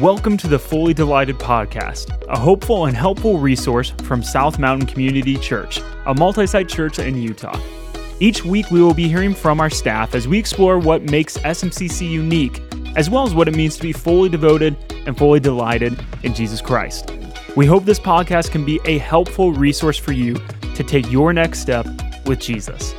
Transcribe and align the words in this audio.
Welcome 0.00 0.38
to 0.38 0.48
the 0.48 0.58
Fully 0.58 0.94
Delighted 0.94 1.36
Podcast, 1.36 2.16
a 2.26 2.38
hopeful 2.38 2.86
and 2.86 2.96
helpful 2.96 3.38
resource 3.38 3.90
from 4.04 4.22
South 4.22 4.58
Mountain 4.58 4.88
Community 4.88 5.36
Church, 5.36 5.82
a 6.06 6.14
multi 6.14 6.46
site 6.46 6.66
church 6.66 6.98
in 6.98 7.20
Utah. 7.20 7.60
Each 8.18 8.42
week, 8.42 8.70
we 8.70 8.80
will 8.80 8.94
be 8.94 9.06
hearing 9.06 9.34
from 9.34 9.60
our 9.60 9.68
staff 9.68 10.14
as 10.14 10.26
we 10.26 10.38
explore 10.38 10.78
what 10.78 11.02
makes 11.02 11.36
SMCC 11.36 12.08
unique, 12.10 12.62
as 12.96 13.10
well 13.10 13.24
as 13.24 13.34
what 13.34 13.48
it 13.48 13.54
means 13.54 13.76
to 13.76 13.82
be 13.82 13.92
fully 13.92 14.30
devoted 14.30 14.78
and 15.06 15.16
fully 15.16 15.40
delighted 15.40 16.02
in 16.22 16.32
Jesus 16.32 16.62
Christ. 16.62 17.12
We 17.54 17.66
hope 17.66 17.84
this 17.84 18.00
podcast 18.00 18.50
can 18.50 18.64
be 18.64 18.80
a 18.86 18.96
helpful 18.96 19.52
resource 19.52 19.98
for 19.98 20.12
you 20.12 20.36
to 20.74 20.82
take 20.82 21.12
your 21.12 21.34
next 21.34 21.58
step 21.58 21.86
with 22.24 22.40
Jesus. 22.40 22.94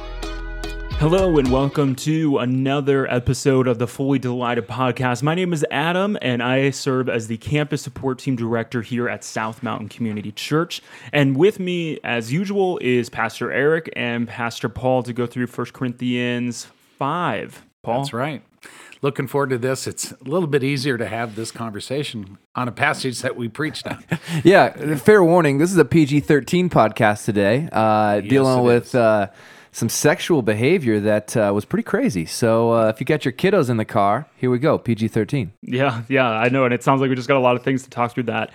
Hello, 0.99 1.37
and 1.37 1.51
welcome 1.51 1.95
to 1.97 2.37
another 2.37 3.11
episode 3.11 3.67
of 3.67 3.77
the 3.77 3.87
Fully 3.87 4.19
Delighted 4.19 4.67
podcast. 4.69 5.21
My 5.21 5.35
name 5.35 5.51
is 5.51 5.65
Adam, 5.69 6.17
and 6.21 6.41
I 6.41 6.69
serve 6.69 7.09
as 7.09 7.27
the 7.27 7.35
campus 7.37 7.81
support 7.81 8.19
team 8.19 8.37
director 8.37 8.81
here 8.81 9.09
at 9.09 9.23
South 9.23 9.61
Mountain 9.63 9.89
Community 9.89 10.31
Church. 10.31 10.81
And 11.11 11.35
with 11.35 11.59
me, 11.59 11.99
as 12.05 12.31
usual, 12.31 12.77
is 12.81 13.09
Pastor 13.09 13.51
Eric 13.51 13.89
and 13.97 14.29
Pastor 14.29 14.69
Paul 14.69 15.03
to 15.03 15.11
go 15.11 15.25
through 15.25 15.47
1 15.47 15.67
Corinthians 15.73 16.67
5. 16.97 17.63
Paul? 17.81 17.97
That's 17.99 18.13
right. 18.13 18.41
Looking 19.01 19.27
forward 19.27 19.49
to 19.49 19.57
this. 19.57 19.85
It's 19.87 20.13
a 20.13 20.23
little 20.23 20.47
bit 20.47 20.63
easier 20.63 20.97
to 20.97 21.05
have 21.05 21.35
this 21.35 21.51
conversation 21.51 22.37
on 22.55 22.69
a 22.69 22.71
passage 22.71 23.19
that 23.21 23.35
we 23.35 23.49
preached 23.49 23.85
on. 23.85 24.01
yeah, 24.45 24.95
fair 24.95 25.21
warning. 25.21 25.57
This 25.57 25.71
is 25.71 25.77
a 25.77 25.83
PG 25.83 26.21
13 26.21 26.69
podcast 26.69 27.25
today, 27.25 27.67
uh, 27.73 28.21
Yes, 28.23 28.29
dealing 28.29 28.63
with 28.63 28.95
uh, 28.95 29.27
some 29.73 29.89
sexual 29.89 30.41
behavior 30.41 30.99
that 30.99 31.35
uh, 31.35 31.51
was 31.53 31.65
pretty 31.65 31.83
crazy. 31.83 32.25
So 32.25 32.71
uh, 32.73 32.89
if 32.89 32.99
you 32.99 33.05
got 33.05 33.25
your 33.25 33.31
kiddos 33.31 33.69
in 33.69 33.77
the 33.77 33.85
car, 33.85 34.27
here 34.37 34.49
we 34.49 34.59
go 34.59 34.77
PG 34.77 35.09
13. 35.09 35.51
Yeah, 35.61 36.03
yeah, 36.07 36.29
I 36.29 36.49
know. 36.49 36.63
And 36.65 36.73
it 36.73 36.83
sounds 36.83 37.01
like 37.01 37.09
we 37.09 37.15
just 37.15 37.27
got 37.27 37.37
a 37.37 37.39
lot 37.39 37.55
of 37.55 37.63
things 37.63 37.83
to 37.83 37.89
talk 37.89 38.13
through 38.13 38.23
that. 38.23 38.51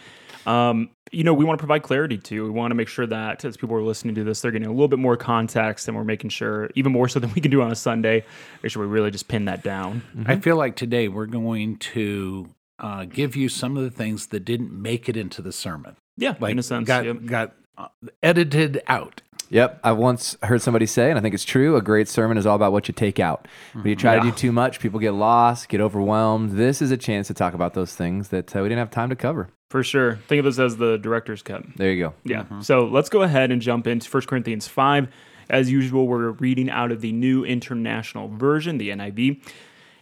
Um, 0.46 0.90
you 1.10 1.24
know, 1.24 1.34
we 1.34 1.44
want 1.44 1.58
to 1.58 1.60
provide 1.62 1.82
clarity 1.82 2.18
to. 2.18 2.44
We 2.44 2.50
want 2.50 2.70
to 2.70 2.74
make 2.74 2.88
sure 2.88 3.06
that 3.06 3.44
as 3.44 3.56
people 3.56 3.76
are 3.76 3.82
listening 3.82 4.14
to 4.14 4.24
this, 4.24 4.40
they're 4.40 4.50
getting 4.50 4.68
a 4.68 4.72
little 4.72 4.88
bit 4.88 4.98
more 4.98 5.16
context 5.16 5.88
and 5.88 5.96
we're 5.96 6.04
making 6.04 6.30
sure, 6.30 6.70
even 6.74 6.92
more 6.92 7.08
so 7.08 7.18
than 7.18 7.32
we 7.34 7.40
can 7.40 7.50
do 7.50 7.62
on 7.62 7.72
a 7.72 7.76
Sunday, 7.76 8.24
make 8.62 8.72
sure 8.72 8.82
we 8.82 8.88
really 8.88 9.10
just 9.10 9.28
pin 9.28 9.46
that 9.46 9.62
down. 9.62 10.02
I 10.26 10.36
feel 10.36 10.56
like 10.56 10.76
today 10.76 11.08
we're 11.08 11.26
going 11.26 11.78
to 11.78 12.48
uh, 12.78 13.04
give 13.06 13.36
you 13.36 13.48
some 13.48 13.76
of 13.76 13.82
the 13.82 13.90
things 13.90 14.28
that 14.28 14.44
didn't 14.44 14.72
make 14.72 15.08
it 15.08 15.16
into 15.16 15.42
the 15.42 15.52
sermon. 15.52 15.96
Yeah, 16.16 16.34
Like 16.40 16.52
in 16.52 16.58
a 16.58 16.62
sense. 16.62 16.86
got 16.86 17.04
yep. 17.04 17.24
got 17.24 17.54
uh, 17.76 17.88
edited 18.22 18.82
out. 18.86 19.22
Yep, 19.50 19.80
I 19.82 19.92
once 19.92 20.36
heard 20.42 20.60
somebody 20.60 20.86
say, 20.86 21.10
and 21.10 21.18
I 21.18 21.22
think 21.22 21.34
it's 21.34 21.44
true, 21.44 21.76
a 21.76 21.82
great 21.82 22.08
sermon 22.08 22.36
is 22.36 22.46
all 22.46 22.56
about 22.56 22.72
what 22.72 22.88
you 22.88 22.94
take 22.94 23.18
out. 23.18 23.48
When 23.72 23.86
you 23.86 23.96
try 23.96 24.16
to 24.16 24.22
do 24.22 24.30
too 24.32 24.52
much, 24.52 24.78
people 24.80 25.00
get 25.00 25.12
lost, 25.12 25.68
get 25.68 25.80
overwhelmed. 25.80 26.52
This 26.52 26.82
is 26.82 26.90
a 26.90 26.96
chance 26.96 27.28
to 27.28 27.34
talk 27.34 27.54
about 27.54 27.74
those 27.74 27.94
things 27.94 28.28
that 28.28 28.54
uh, 28.54 28.60
we 28.60 28.68
didn't 28.68 28.80
have 28.80 28.90
time 28.90 29.08
to 29.08 29.16
cover. 29.16 29.48
For 29.70 29.82
sure. 29.82 30.16
Think 30.28 30.40
of 30.40 30.44
this 30.44 30.58
as 30.58 30.76
the 30.76 30.96
director's 30.98 31.42
cut. 31.42 31.62
There 31.76 31.92
you 31.92 32.04
go. 32.04 32.14
Yeah. 32.24 32.60
So 32.60 32.86
let's 32.86 33.08
go 33.08 33.22
ahead 33.22 33.50
and 33.50 33.60
jump 33.60 33.86
into 33.86 34.10
1 34.10 34.22
Corinthians 34.24 34.66
5. 34.66 35.08
As 35.50 35.70
usual, 35.70 36.06
we're 36.06 36.30
reading 36.32 36.70
out 36.70 36.92
of 36.92 37.00
the 37.00 37.12
New 37.12 37.44
International 37.44 38.28
Version, 38.28 38.78
the 38.78 38.90
NIV. 38.90 39.42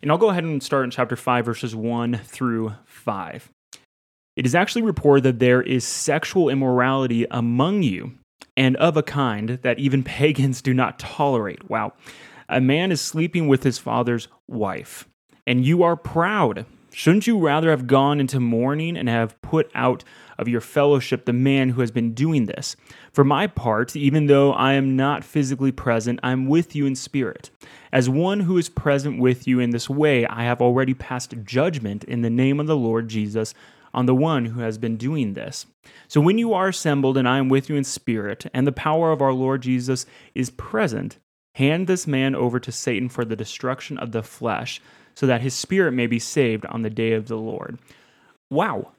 And 0.02 0.10
I'll 0.10 0.18
go 0.18 0.30
ahead 0.30 0.44
and 0.44 0.62
start 0.62 0.84
in 0.84 0.90
chapter 0.90 1.16
5, 1.16 1.44
verses 1.44 1.74
1 1.74 2.20
through 2.24 2.74
5. 2.84 3.50
It 4.36 4.44
is 4.44 4.54
actually 4.54 4.82
reported 4.82 5.24
that 5.24 5.38
there 5.38 5.62
is 5.62 5.84
sexual 5.84 6.48
immorality 6.48 7.26
among 7.30 7.82
you, 7.82 8.12
and 8.56 8.76
of 8.76 8.96
a 8.96 9.02
kind 9.02 9.58
that 9.62 9.78
even 9.78 10.02
pagans 10.02 10.62
do 10.62 10.72
not 10.72 10.98
tolerate. 10.98 11.68
Wow. 11.68 11.92
A 12.48 12.60
man 12.60 12.92
is 12.92 13.00
sleeping 13.00 13.48
with 13.48 13.62
his 13.62 13.78
father's 13.78 14.28
wife, 14.46 15.08
and 15.46 15.64
you 15.64 15.82
are 15.82 15.96
proud. 15.96 16.64
Shouldn't 16.92 17.26
you 17.26 17.38
rather 17.38 17.70
have 17.70 17.86
gone 17.86 18.20
into 18.20 18.40
mourning 18.40 18.96
and 18.96 19.08
have 19.08 19.40
put 19.42 19.70
out 19.74 20.02
of 20.38 20.48
your 20.48 20.62
fellowship 20.62 21.26
the 21.26 21.32
man 21.32 21.70
who 21.70 21.82
has 21.82 21.90
been 21.90 22.14
doing 22.14 22.46
this? 22.46 22.74
For 23.12 23.22
my 23.22 23.48
part, 23.48 23.94
even 23.96 24.28
though 24.28 24.52
I 24.52 24.72
am 24.74 24.96
not 24.96 25.22
physically 25.22 25.72
present, 25.72 26.20
I 26.22 26.32
am 26.32 26.46
with 26.46 26.74
you 26.74 26.86
in 26.86 26.94
spirit. 26.94 27.50
As 27.92 28.08
one 28.08 28.40
who 28.40 28.56
is 28.56 28.70
present 28.70 29.20
with 29.20 29.46
you 29.46 29.60
in 29.60 29.70
this 29.70 29.90
way, 29.90 30.24
I 30.26 30.44
have 30.44 30.62
already 30.62 30.94
passed 30.94 31.34
judgment 31.44 32.02
in 32.04 32.22
the 32.22 32.30
name 32.30 32.60
of 32.60 32.66
the 32.66 32.76
Lord 32.76 33.08
Jesus 33.08 33.52
on 33.96 34.06
the 34.06 34.14
one 34.14 34.44
who 34.44 34.60
has 34.60 34.78
been 34.78 34.96
doing 34.96 35.32
this. 35.32 35.66
So 36.06 36.20
when 36.20 36.38
you 36.38 36.52
are 36.52 36.68
assembled 36.68 37.16
and 37.16 37.26
I 37.26 37.38
am 37.38 37.48
with 37.48 37.68
you 37.68 37.76
in 37.76 37.84
spirit, 37.84 38.46
and 38.52 38.66
the 38.66 38.72
power 38.72 39.10
of 39.10 39.22
our 39.22 39.32
Lord 39.32 39.62
Jesus 39.62 40.06
is 40.34 40.50
present, 40.50 41.18
hand 41.54 41.86
this 41.86 42.06
man 42.06 42.34
over 42.34 42.60
to 42.60 42.70
Satan 42.70 43.08
for 43.08 43.24
the 43.24 43.34
destruction 43.34 43.96
of 43.96 44.12
the 44.12 44.22
flesh, 44.22 44.80
so 45.14 45.26
that 45.26 45.40
his 45.40 45.54
spirit 45.54 45.92
may 45.92 46.06
be 46.06 46.18
saved 46.18 46.66
on 46.66 46.82
the 46.82 46.90
day 46.90 47.14
of 47.14 47.26
the 47.26 47.38
Lord. 47.38 47.78
Wow. 48.50 48.92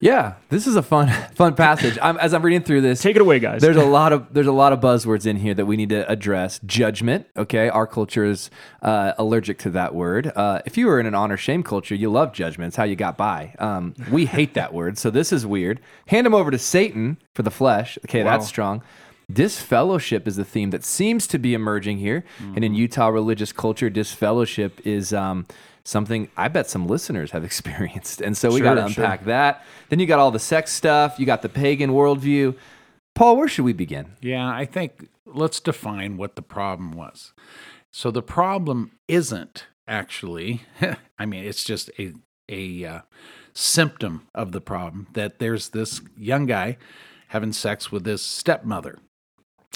Yeah, 0.00 0.34
this 0.48 0.68
is 0.68 0.76
a 0.76 0.82
fun, 0.82 1.08
fun 1.34 1.56
passage. 1.56 1.98
I'm, 2.00 2.16
as 2.18 2.32
I'm 2.32 2.42
reading 2.42 2.62
through 2.62 2.82
this, 2.82 3.02
Take 3.02 3.16
it 3.16 3.22
away, 3.22 3.40
guys. 3.40 3.60
There's 3.60 3.76
a 3.76 3.84
lot 3.84 4.12
of 4.12 4.32
there's 4.32 4.46
a 4.46 4.52
lot 4.52 4.72
of 4.72 4.78
buzzwords 4.80 5.26
in 5.26 5.36
here 5.36 5.54
that 5.54 5.66
we 5.66 5.76
need 5.76 5.88
to 5.88 6.08
address. 6.08 6.60
Judgment, 6.64 7.26
okay, 7.36 7.68
our 7.68 7.86
culture 7.86 8.24
is 8.24 8.48
uh, 8.80 9.14
allergic 9.18 9.58
to 9.60 9.70
that 9.70 9.96
word. 9.96 10.30
Uh, 10.36 10.60
if 10.64 10.76
you 10.78 10.86
were 10.86 11.00
in 11.00 11.06
an 11.06 11.16
honor 11.16 11.36
shame 11.36 11.64
culture, 11.64 11.96
you 11.96 12.10
love 12.10 12.32
judgment. 12.32 12.68
It's 12.68 12.76
how 12.76 12.84
you 12.84 12.94
got 12.94 13.16
by. 13.16 13.56
Um, 13.58 13.94
we 14.12 14.26
hate 14.26 14.54
that 14.54 14.72
word, 14.72 14.98
so 14.98 15.10
this 15.10 15.32
is 15.32 15.44
weird. 15.44 15.80
Hand 16.06 16.28
him 16.28 16.34
over 16.34 16.52
to 16.52 16.58
Satan 16.58 17.18
for 17.34 17.42
the 17.42 17.50
flesh. 17.50 17.98
Okay, 18.06 18.22
Wow. 18.22 18.30
that's 18.32 18.46
strong. 18.46 18.82
Disfellowship 19.30 20.26
is 20.28 20.36
the 20.36 20.44
theme 20.44 20.70
that 20.70 20.84
seems 20.84 21.26
to 21.26 21.38
be 21.38 21.52
emerging 21.54 21.98
here, 21.98 22.24
and 22.54 22.64
in 22.64 22.74
Utah 22.74 23.08
religious 23.08 23.52
culture, 23.52 23.90
disfellowship 23.90 24.80
is 24.86 25.12
um, 25.12 25.44
something 25.88 26.28
I 26.36 26.48
bet 26.48 26.68
some 26.68 26.86
listeners 26.86 27.30
have 27.30 27.44
experienced, 27.50 28.20
and 28.20 28.36
so 28.36 28.52
we 28.52 28.60
got 28.60 28.74
to 28.74 28.82
Sure, 28.82 28.90
sure. 28.90 29.04
unpack 29.04 29.24
that. 29.24 29.64
Then 29.88 29.98
you 29.98 30.06
got 30.06 30.18
all 30.18 30.30
the 30.30 30.38
sex 30.38 30.72
stuff. 30.72 31.18
You 31.18 31.26
got 31.26 31.42
the 31.42 31.48
pagan 31.48 31.90
worldview. 31.90 32.56
Paul, 33.14 33.36
where 33.36 33.48
should 33.48 33.64
we 33.64 33.72
begin? 33.72 34.12
Yeah, 34.20 34.46
I 34.48 34.64
think 34.64 35.08
let's 35.26 35.58
define 35.60 36.16
what 36.16 36.36
the 36.36 36.42
problem 36.42 36.92
was. 36.92 37.32
So 37.92 38.10
the 38.10 38.22
problem 38.22 38.92
isn't 39.08 39.66
actually, 39.88 40.62
I 41.18 41.26
mean, 41.26 41.44
it's 41.44 41.64
just 41.64 41.90
a 41.98 42.12
a 42.50 42.84
uh, 42.84 43.00
symptom 43.54 44.26
of 44.34 44.52
the 44.52 44.60
problem 44.60 45.08
that 45.14 45.38
there's 45.38 45.70
this 45.70 46.00
young 46.16 46.46
guy 46.46 46.78
having 47.28 47.52
sex 47.52 47.90
with 47.92 48.06
his 48.06 48.22
stepmother. 48.22 48.98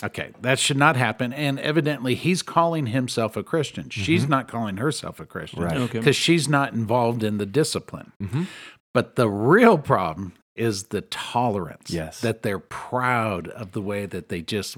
Okay, 0.04 0.32
that 0.40 0.58
should 0.58 0.76
not 0.76 0.96
happen. 0.96 1.32
And 1.32 1.60
evidently, 1.60 2.14
he's 2.14 2.42
calling 2.42 2.86
himself 2.86 3.36
a 3.36 3.42
Christian. 3.42 3.88
She's 3.88 4.22
mm-hmm. 4.22 4.30
not 4.30 4.48
calling 4.48 4.78
herself 4.78 5.20
a 5.20 5.26
Christian 5.26 5.62
Right. 5.62 5.76
Okay. 5.76 5.98
because 5.98 6.16
she's 6.16 6.48
not 6.48 6.72
involved 6.72 7.22
in 7.22 7.38
the 7.38 7.46
discipline. 7.46 8.12
Mm-hmm. 8.20 8.44
But 8.92 9.16
the 9.16 9.28
real 9.28 9.78
problem 9.78 10.32
is 10.56 10.84
the 10.84 11.02
tolerance. 11.02 11.90
Yes. 11.90 12.20
That 12.20 12.42
they're 12.42 12.58
proud 12.58 13.48
of 13.48 13.72
the 13.72 13.80
way 13.80 14.06
that 14.06 14.28
they 14.28 14.42
just 14.42 14.76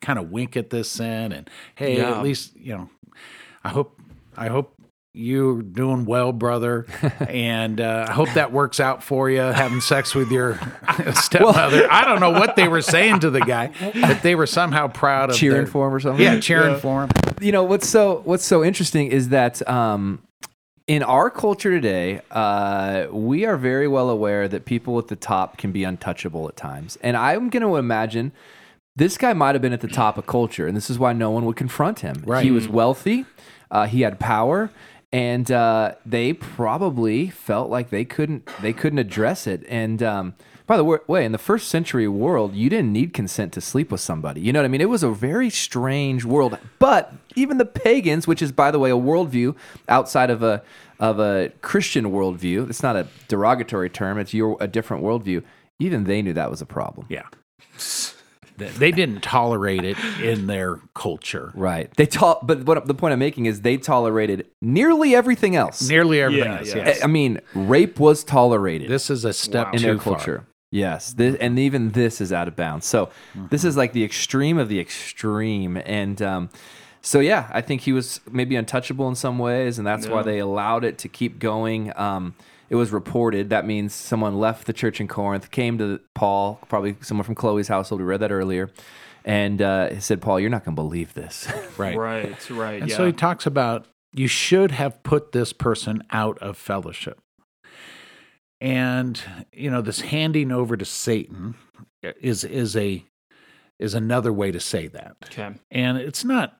kind 0.00 0.18
of 0.18 0.30
wink 0.30 0.56
at 0.56 0.70
this 0.70 0.90
sin 0.90 1.32
and 1.32 1.48
hey, 1.74 1.96
Yeah. 1.98 2.10
at 2.10 2.22
least, 2.22 2.54
you 2.56 2.76
know, 2.76 2.90
I 3.64 3.70
hope 3.70 4.00
I 4.36 4.48
hope 4.48 4.74
you're 5.16 5.62
doing 5.62 6.04
well, 6.04 6.32
brother. 6.32 6.86
and 7.28 7.80
uh, 7.80 8.06
I 8.08 8.12
hope 8.12 8.28
that 8.34 8.52
works 8.52 8.78
out 8.80 9.02
for 9.02 9.30
you, 9.30 9.40
having 9.40 9.80
sex 9.80 10.14
with 10.14 10.30
your 10.30 10.56
stepmother. 11.14 11.90
I 11.90 12.04
don't 12.04 12.20
know 12.20 12.30
what 12.30 12.54
they 12.56 12.68
were 12.68 12.82
saying 12.96 13.20
to 13.20 13.30
the 13.30 13.40
guy, 13.40 13.70
but 14.00 14.22
they 14.22 14.34
were 14.34 14.46
somehow 14.46 14.88
proud 14.88 15.30
of 15.30 15.36
Cheering 15.36 15.62
their- 15.64 15.66
for 15.66 15.88
him 15.88 15.94
or 15.94 16.00
something? 16.00 16.22
Yeah, 16.22 16.38
cheering 16.38 16.78
for 16.78 17.04
him. 17.04 17.10
you 17.40 17.50
know 17.52 17.64
what's 17.64 17.88
so 17.88 18.20
what's 18.24 18.44
so 18.44 18.62
interesting 18.62 19.08
is 19.10 19.30
that 19.30 19.66
um, 19.68 20.20
in 20.86 21.02
our 21.02 21.30
culture 21.30 21.70
today, 21.70 22.20
uh, 22.30 23.06
we 23.10 23.44
are 23.46 23.56
very 23.56 23.88
well 23.88 24.10
aware 24.10 24.46
that 24.48 24.66
people 24.66 24.98
at 24.98 25.08
the 25.08 25.16
top 25.16 25.56
can 25.56 25.72
be 25.72 25.82
untouchable 25.82 26.46
at 26.48 26.56
times, 26.56 26.98
and 27.02 27.16
I'm 27.16 27.48
going 27.48 27.62
to 27.62 27.76
imagine 27.76 28.32
this 28.94 29.18
guy 29.18 29.32
might 29.32 29.54
have 29.54 29.62
been 29.62 29.72
at 29.72 29.80
the 29.80 29.88
top 29.88 30.16
of 30.18 30.26
culture, 30.26 30.66
and 30.66 30.76
this 30.76 30.88
is 30.90 30.98
why 30.98 31.12
no 31.12 31.30
one 31.30 31.44
would 31.46 31.56
confront 31.56 32.00
him. 32.00 32.22
Right. 32.26 32.44
He 32.44 32.50
was 32.50 32.68
wealthy, 32.68 33.24
uh, 33.70 33.86
he 33.86 34.02
had 34.02 34.20
power. 34.20 34.70
And 35.12 35.50
uh, 35.50 35.94
they 36.04 36.32
probably 36.32 37.28
felt 37.28 37.70
like 37.70 37.90
they 37.90 38.04
couldn't 38.04 38.48
they 38.60 38.72
couldn't 38.72 38.98
address 38.98 39.46
it. 39.46 39.64
And 39.68 40.02
um, 40.02 40.34
by 40.66 40.76
the 40.76 40.84
way, 40.84 41.24
in 41.24 41.30
the 41.30 41.38
first 41.38 41.68
century 41.68 42.08
world, 42.08 42.54
you 42.54 42.68
didn't 42.68 42.92
need 42.92 43.14
consent 43.14 43.52
to 43.52 43.60
sleep 43.60 43.92
with 43.92 44.00
somebody. 44.00 44.40
You 44.40 44.52
know 44.52 44.58
what 44.58 44.64
I 44.64 44.68
mean? 44.68 44.80
It 44.80 44.88
was 44.88 45.04
a 45.04 45.10
very 45.10 45.48
strange 45.48 46.24
world. 46.24 46.58
But 46.80 47.14
even 47.36 47.58
the 47.58 47.64
pagans, 47.64 48.26
which 48.26 48.42
is 48.42 48.50
by 48.50 48.72
the 48.72 48.80
way 48.80 48.90
a 48.90 48.96
worldview 48.96 49.54
outside 49.88 50.28
of 50.28 50.42
a 50.42 50.62
of 50.98 51.20
a 51.20 51.52
Christian 51.60 52.06
worldview, 52.06 52.68
it's 52.68 52.82
not 52.82 52.96
a 52.96 53.06
derogatory 53.28 53.90
term. 53.90 54.18
It's 54.18 54.34
your 54.34 54.56
a 54.60 54.66
different 54.66 55.04
worldview. 55.04 55.44
Even 55.78 56.04
they 56.04 56.20
knew 56.20 56.32
that 56.32 56.50
was 56.50 56.60
a 56.60 56.66
problem. 56.66 57.06
Yeah. 57.08 57.26
They- 58.56 58.68
They 58.68 58.90
didn't 58.90 59.22
tolerate 59.22 59.84
it 59.84 59.96
in 60.22 60.46
their 60.46 60.80
culture. 60.94 61.52
Right. 61.54 61.90
They 61.96 62.06
tol- 62.06 62.40
but 62.42 62.64
what 62.64 62.86
the 62.86 62.94
point 62.94 63.12
I'm 63.12 63.18
making 63.18 63.46
is 63.46 63.60
they 63.62 63.76
tolerated 63.76 64.46
nearly 64.62 65.14
everything 65.14 65.56
else. 65.56 65.88
Nearly 65.88 66.20
everything 66.20 66.50
Yeah, 66.52 66.58
else. 66.58 66.68
yeah. 66.74 66.86
Yes. 66.86 67.04
I 67.04 67.06
mean, 67.06 67.40
rape 67.54 67.98
was 68.00 68.24
tolerated. 68.24 68.88
This 68.88 69.10
is 69.10 69.24
a 69.24 69.32
step 69.32 69.72
in 69.74 69.80
too 69.80 69.86
their 69.86 69.98
far. 69.98 70.14
culture. 70.16 70.44
Yes, 70.72 71.12
this, 71.12 71.36
and 71.40 71.58
even 71.58 71.90
this 71.92 72.20
is 72.20 72.32
out 72.32 72.48
of 72.48 72.56
bounds. 72.56 72.86
So 72.86 73.08
this 73.50 73.64
is 73.64 73.76
like 73.76 73.92
the 73.92 74.02
extreme 74.04 74.58
of 74.58 74.68
the 74.68 74.80
extreme, 74.80 75.76
and 75.86 76.20
um, 76.20 76.48
so 77.00 77.20
yeah, 77.20 77.48
I 77.52 77.60
think 77.60 77.82
he 77.82 77.92
was 77.92 78.20
maybe 78.30 78.56
untouchable 78.56 79.08
in 79.08 79.14
some 79.14 79.38
ways, 79.38 79.78
and 79.78 79.86
that's 79.86 80.08
why 80.08 80.22
they 80.22 80.38
allowed 80.40 80.84
it 80.84 80.98
to 80.98 81.08
keep 81.08 81.38
going. 81.38 81.92
Um, 81.96 82.34
it 82.68 82.76
was 82.76 82.90
reported. 82.90 83.50
That 83.50 83.66
means 83.66 83.94
someone 83.94 84.38
left 84.38 84.66
the 84.66 84.72
church 84.72 85.00
in 85.00 85.08
Corinth, 85.08 85.50
came 85.50 85.78
to 85.78 86.00
Paul, 86.14 86.60
probably 86.68 86.96
someone 87.00 87.24
from 87.24 87.34
Chloe's 87.34 87.68
household. 87.68 88.00
We 88.00 88.06
read 88.06 88.20
that 88.20 88.32
earlier, 88.32 88.70
and 89.24 89.62
uh, 89.62 90.00
said, 90.00 90.20
"Paul, 90.20 90.40
you're 90.40 90.50
not 90.50 90.64
going 90.64 90.74
to 90.74 90.82
believe 90.82 91.14
this." 91.14 91.48
Right. 91.78 91.96
Right, 91.96 92.50
right. 92.50 92.80
And 92.80 92.90
yeah. 92.90 92.96
so 92.96 93.04
he 93.04 93.12
talks 93.12 93.44
about 93.44 93.86
you 94.14 94.28
should 94.28 94.70
have 94.70 95.02
put 95.02 95.32
this 95.32 95.52
person 95.52 96.02
out 96.10 96.38
of 96.38 96.56
fellowship. 96.56 97.20
And 98.62 99.20
you 99.52 99.70
know, 99.70 99.82
this 99.82 100.00
handing 100.00 100.50
over 100.50 100.76
to 100.76 100.84
Satan 100.84 101.54
is 102.02 102.44
is 102.44 102.76
a 102.76 103.04
is 103.78 103.94
another 103.94 104.32
way 104.32 104.50
to 104.50 104.60
say 104.60 104.86
that. 104.88 105.16
okay. 105.24 105.54
And 105.70 105.98
it's 105.98 106.24
not 106.24 106.56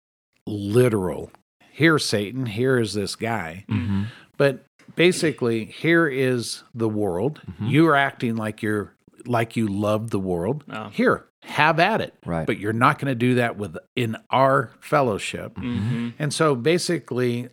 literal. 0.47 1.31
Here 1.71 1.99
Satan, 1.99 2.47
here 2.47 2.79
is 2.79 2.93
this 2.93 3.17
guy. 3.17 3.65
mm-hmm. 3.69 4.05
But 4.37 4.67
basically, 4.97 5.67
here 5.67 6.09
is 6.09 6.63
the 6.75 6.89
world. 6.89 7.41
Mm-hmm. 7.49 7.67
You're 7.69 7.95
acting 7.97 8.37
like 8.37 8.63
you're 8.63 8.95
like 9.27 9.57
you 9.57 9.67
love 9.69 10.11
the 10.11 10.19
world. 10.21 10.65
Oh. 10.71 10.89
Here, 10.89 11.27
have 11.43 11.79
at 11.81 12.01
it. 12.01 12.15
Right. 12.25 12.47
But 12.47 12.59
you're 12.59 12.73
not 12.73 12.99
going 12.99 13.11
to 13.11 13.15
do 13.15 13.35
that 13.37 13.57
with 13.57 13.77
in 13.95 14.17
our 14.31 14.73
fellowship. 14.81 15.55
Mm-hmm. 15.57 16.11
And 16.19 16.33
so 16.35 16.55
basically, 16.55 17.49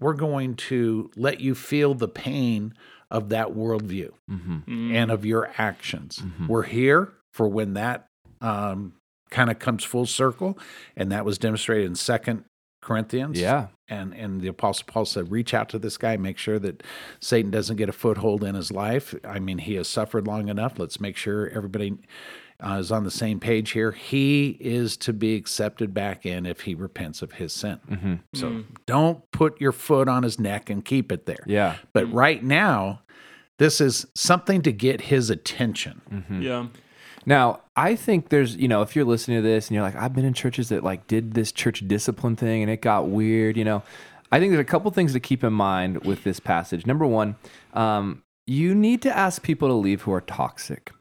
we're 0.00 0.14
going 0.14 0.56
to 0.56 1.10
let 1.16 1.40
you 1.40 1.54
feel 1.54 1.94
the 1.94 2.08
pain 2.08 2.74
of 3.10 3.28
that 3.30 3.48
worldview 3.48 4.10
Mm-hmm. 4.30 4.94
and 4.94 5.10
of 5.10 5.24
your 5.24 5.50
actions. 5.58 6.18
Mhm. 6.18 6.48
We're 6.48 6.64
here 6.64 7.12
for 7.32 7.46
when 7.48 7.74
that 7.74 8.08
um, 8.40 8.94
kind 9.30 9.48
of 9.50 9.58
comes 9.58 9.84
full 9.84 10.06
circle, 10.06 10.58
and 10.96 11.12
that 11.12 11.24
was 11.24 11.38
demonstrated 11.38 11.86
in 11.86 11.94
Second 11.94 12.44
Corinthians. 12.86 13.38
Yeah. 13.38 13.66
and 13.88 14.14
and 14.14 14.40
the 14.40 14.48
Apostle 14.48 14.86
Paul 14.86 15.04
said, 15.04 15.30
reach 15.32 15.52
out 15.54 15.68
to 15.70 15.78
this 15.78 15.96
guy, 15.98 16.16
make 16.16 16.38
sure 16.38 16.58
that 16.60 16.82
Satan 17.20 17.50
doesn't 17.50 17.76
get 17.76 17.88
a 17.88 17.92
foothold 17.92 18.44
in 18.44 18.54
his 18.54 18.70
life. 18.70 19.14
I 19.24 19.38
mean, 19.40 19.58
he 19.58 19.74
has 19.74 19.88
suffered 19.88 20.26
long 20.26 20.48
enough. 20.48 20.78
Let's 20.78 21.00
make 21.00 21.16
sure 21.16 21.48
everybody. 21.50 21.98
Uh, 22.58 22.78
is 22.80 22.90
on 22.90 23.04
the 23.04 23.10
same 23.10 23.38
page 23.38 23.72
here. 23.72 23.92
He 23.92 24.56
is 24.60 24.96
to 24.98 25.12
be 25.12 25.34
accepted 25.34 25.92
back 25.92 26.24
in 26.24 26.46
if 26.46 26.62
he 26.62 26.74
repents 26.74 27.20
of 27.20 27.32
his 27.32 27.52
sin. 27.52 27.78
Mm-hmm. 27.86 28.14
So 28.32 28.64
don't 28.86 29.30
put 29.30 29.60
your 29.60 29.72
foot 29.72 30.08
on 30.08 30.22
his 30.22 30.40
neck 30.40 30.70
and 30.70 30.82
keep 30.82 31.12
it 31.12 31.26
there. 31.26 31.44
Yeah. 31.46 31.76
But 31.92 32.10
right 32.10 32.42
now, 32.42 33.02
this 33.58 33.78
is 33.78 34.06
something 34.14 34.62
to 34.62 34.72
get 34.72 35.02
his 35.02 35.28
attention. 35.28 36.00
Mm-hmm. 36.10 36.40
Yeah. 36.40 36.66
Now, 37.26 37.60
I 37.74 37.96
think 37.96 38.28
there's, 38.28 38.56
you 38.56 38.68
know, 38.68 38.82
if 38.82 38.94
you're 38.94 39.04
listening 39.04 39.38
to 39.38 39.42
this 39.42 39.68
and 39.68 39.74
you're 39.74 39.82
like, 39.82 39.96
I've 39.96 40.14
been 40.14 40.24
in 40.24 40.32
churches 40.32 40.68
that 40.68 40.84
like 40.84 41.08
did 41.08 41.34
this 41.34 41.50
church 41.50 41.86
discipline 41.86 42.36
thing 42.36 42.62
and 42.62 42.70
it 42.70 42.80
got 42.80 43.08
weird, 43.08 43.56
you 43.56 43.64
know, 43.64 43.82
I 44.30 44.38
think 44.38 44.52
there's 44.52 44.60
a 44.60 44.64
couple 44.64 44.90
things 44.92 45.12
to 45.12 45.20
keep 45.20 45.42
in 45.42 45.52
mind 45.52 46.04
with 46.04 46.22
this 46.22 46.38
passage. 46.38 46.86
Number 46.86 47.04
one, 47.04 47.34
um, 47.74 48.22
you 48.46 48.74
need 48.74 49.02
to 49.02 49.16
ask 49.16 49.42
people 49.42 49.68
to 49.68 49.74
leave 49.74 50.02
who 50.02 50.12
are 50.12 50.20
toxic. 50.20 50.92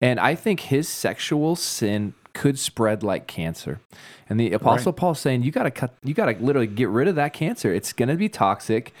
And 0.00 0.18
I 0.18 0.34
think 0.34 0.60
his 0.60 0.88
sexual 0.88 1.54
sin 1.54 2.14
could 2.32 2.58
spread 2.58 3.02
like 3.02 3.26
cancer. 3.26 3.80
And 4.28 4.40
the 4.40 4.52
apostle 4.52 4.92
Paul's 4.92 5.20
saying 5.20 5.42
you 5.42 5.52
got 5.52 5.64
to 5.64 5.70
cut 5.70 5.94
you 6.02 6.14
got 6.14 6.26
to 6.26 6.42
literally 6.42 6.66
get 6.66 6.88
rid 6.88 7.08
of 7.08 7.14
that 7.14 7.32
cancer. 7.32 7.72
It's 7.72 7.92
going 7.92 8.08
to 8.08 8.16
be 8.16 8.28
toxic 8.28 8.92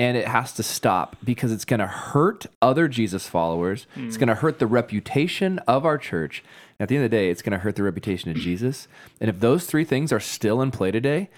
and 0.00 0.16
it 0.16 0.26
has 0.26 0.54
to 0.54 0.62
stop 0.62 1.14
because 1.22 1.52
it's 1.52 1.66
going 1.66 1.78
to 1.78 1.86
hurt 1.86 2.46
other 2.62 2.88
Jesus 2.88 3.28
followers. 3.28 3.86
It's 3.96 4.16
going 4.16 4.28
to 4.28 4.34
hurt 4.34 4.58
the 4.58 4.66
reputation 4.66 5.58
of 5.68 5.84
our 5.84 5.98
church. 5.98 6.42
And 6.78 6.84
at 6.84 6.88
the 6.88 6.96
end 6.96 7.04
of 7.04 7.10
the 7.10 7.16
day, 7.18 7.28
it's 7.28 7.42
going 7.42 7.52
to 7.52 7.58
hurt 7.58 7.76
the 7.76 7.82
reputation 7.82 8.30
of 8.30 8.38
Jesus. 8.38 8.88
And 9.20 9.28
if 9.28 9.40
those 9.40 9.66
three 9.66 9.84
things 9.84 10.10
are 10.10 10.18
still 10.18 10.62
in 10.62 10.70
play 10.70 10.90
today, 10.90 11.28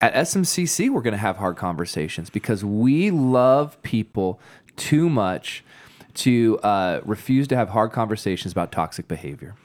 at 0.00 0.14
SMCC, 0.14 0.90
we're 0.90 1.02
going 1.02 1.10
to 1.10 1.18
have 1.18 1.38
hard 1.38 1.56
conversations 1.56 2.30
because 2.30 2.64
we 2.64 3.10
love 3.10 3.82
people 3.82 4.38
too 4.76 5.10
much 5.10 5.64
to 6.14 6.60
uh, 6.62 7.00
refuse 7.04 7.48
to 7.48 7.56
have 7.56 7.70
hard 7.70 7.90
conversations 7.90 8.52
about 8.52 8.70
toxic 8.70 9.08
behavior. 9.08 9.56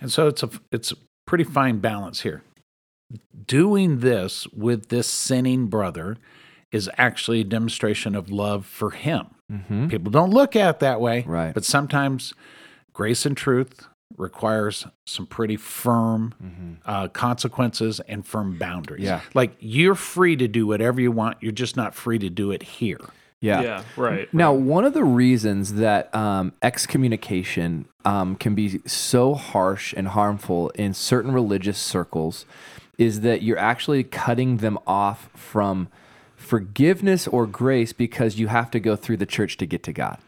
And 0.00 0.10
so 0.10 0.28
it's 0.28 0.42
a 0.42 0.48
it's 0.72 0.92
a 0.92 0.96
pretty 1.26 1.44
fine 1.44 1.80
balance 1.80 2.22
here. 2.22 2.42
Doing 3.46 4.00
this 4.00 4.46
with 4.48 4.88
this 4.88 5.08
sinning 5.08 5.66
brother 5.66 6.16
is 6.76 6.88
actually 6.98 7.40
a 7.40 7.44
demonstration 7.44 8.14
of 8.14 8.30
love 8.30 8.64
for 8.66 8.90
him. 8.90 9.26
Mm-hmm. 9.50 9.88
People 9.88 10.10
don't 10.10 10.30
look 10.30 10.54
at 10.56 10.76
it 10.76 10.78
that 10.80 11.00
way, 11.00 11.24
Right. 11.26 11.54
But 11.54 11.64
sometimes 11.64 12.34
grace 12.92 13.26
and 13.26 13.36
truth 13.36 13.86
requires 14.16 14.86
some 15.04 15.26
pretty 15.26 15.56
firm 15.56 16.78
uh, 16.86 17.08
consequences 17.08 18.00
and 18.08 18.26
firm 18.26 18.56
boundaries. 18.58 19.04
Yeah. 19.04 19.20
like 19.34 19.52
you're 19.60 19.94
free 19.94 20.36
to 20.36 20.48
do 20.48 20.66
whatever 20.66 21.00
you 21.00 21.12
want. 21.12 21.38
You're 21.40 21.52
just 21.52 21.76
not 21.76 21.94
free 21.94 22.18
to 22.20 22.30
do 22.30 22.50
it 22.50 22.62
here. 22.62 23.00
Yeah. 23.40 23.60
Yeah. 23.62 23.82
Right. 23.96 24.32
Now, 24.32 24.52
one 24.52 24.84
of 24.84 24.94
the 24.94 25.04
reasons 25.04 25.74
that 25.74 26.14
um, 26.14 26.54
excommunication 26.62 27.86
um, 28.04 28.36
can 28.36 28.54
be 28.54 28.80
so 28.86 29.34
harsh 29.34 29.92
and 29.96 30.08
harmful 30.08 30.70
in 30.70 30.94
certain 30.94 31.32
religious 31.32 31.78
circles 31.78 32.46
is 32.96 33.20
that 33.20 33.42
you're 33.42 33.58
actually 33.58 34.02
cutting 34.04 34.56
them 34.58 34.78
off 34.86 35.28
from 35.34 35.88
forgiveness 36.46 37.26
or 37.26 37.46
grace 37.46 37.92
because 37.92 38.38
you 38.38 38.46
have 38.48 38.70
to 38.70 38.80
go 38.80 38.96
through 38.96 39.16
the 39.18 39.26
church 39.26 39.56
to 39.58 39.66
get 39.66 39.82
to 39.84 39.92
God. 39.92 40.18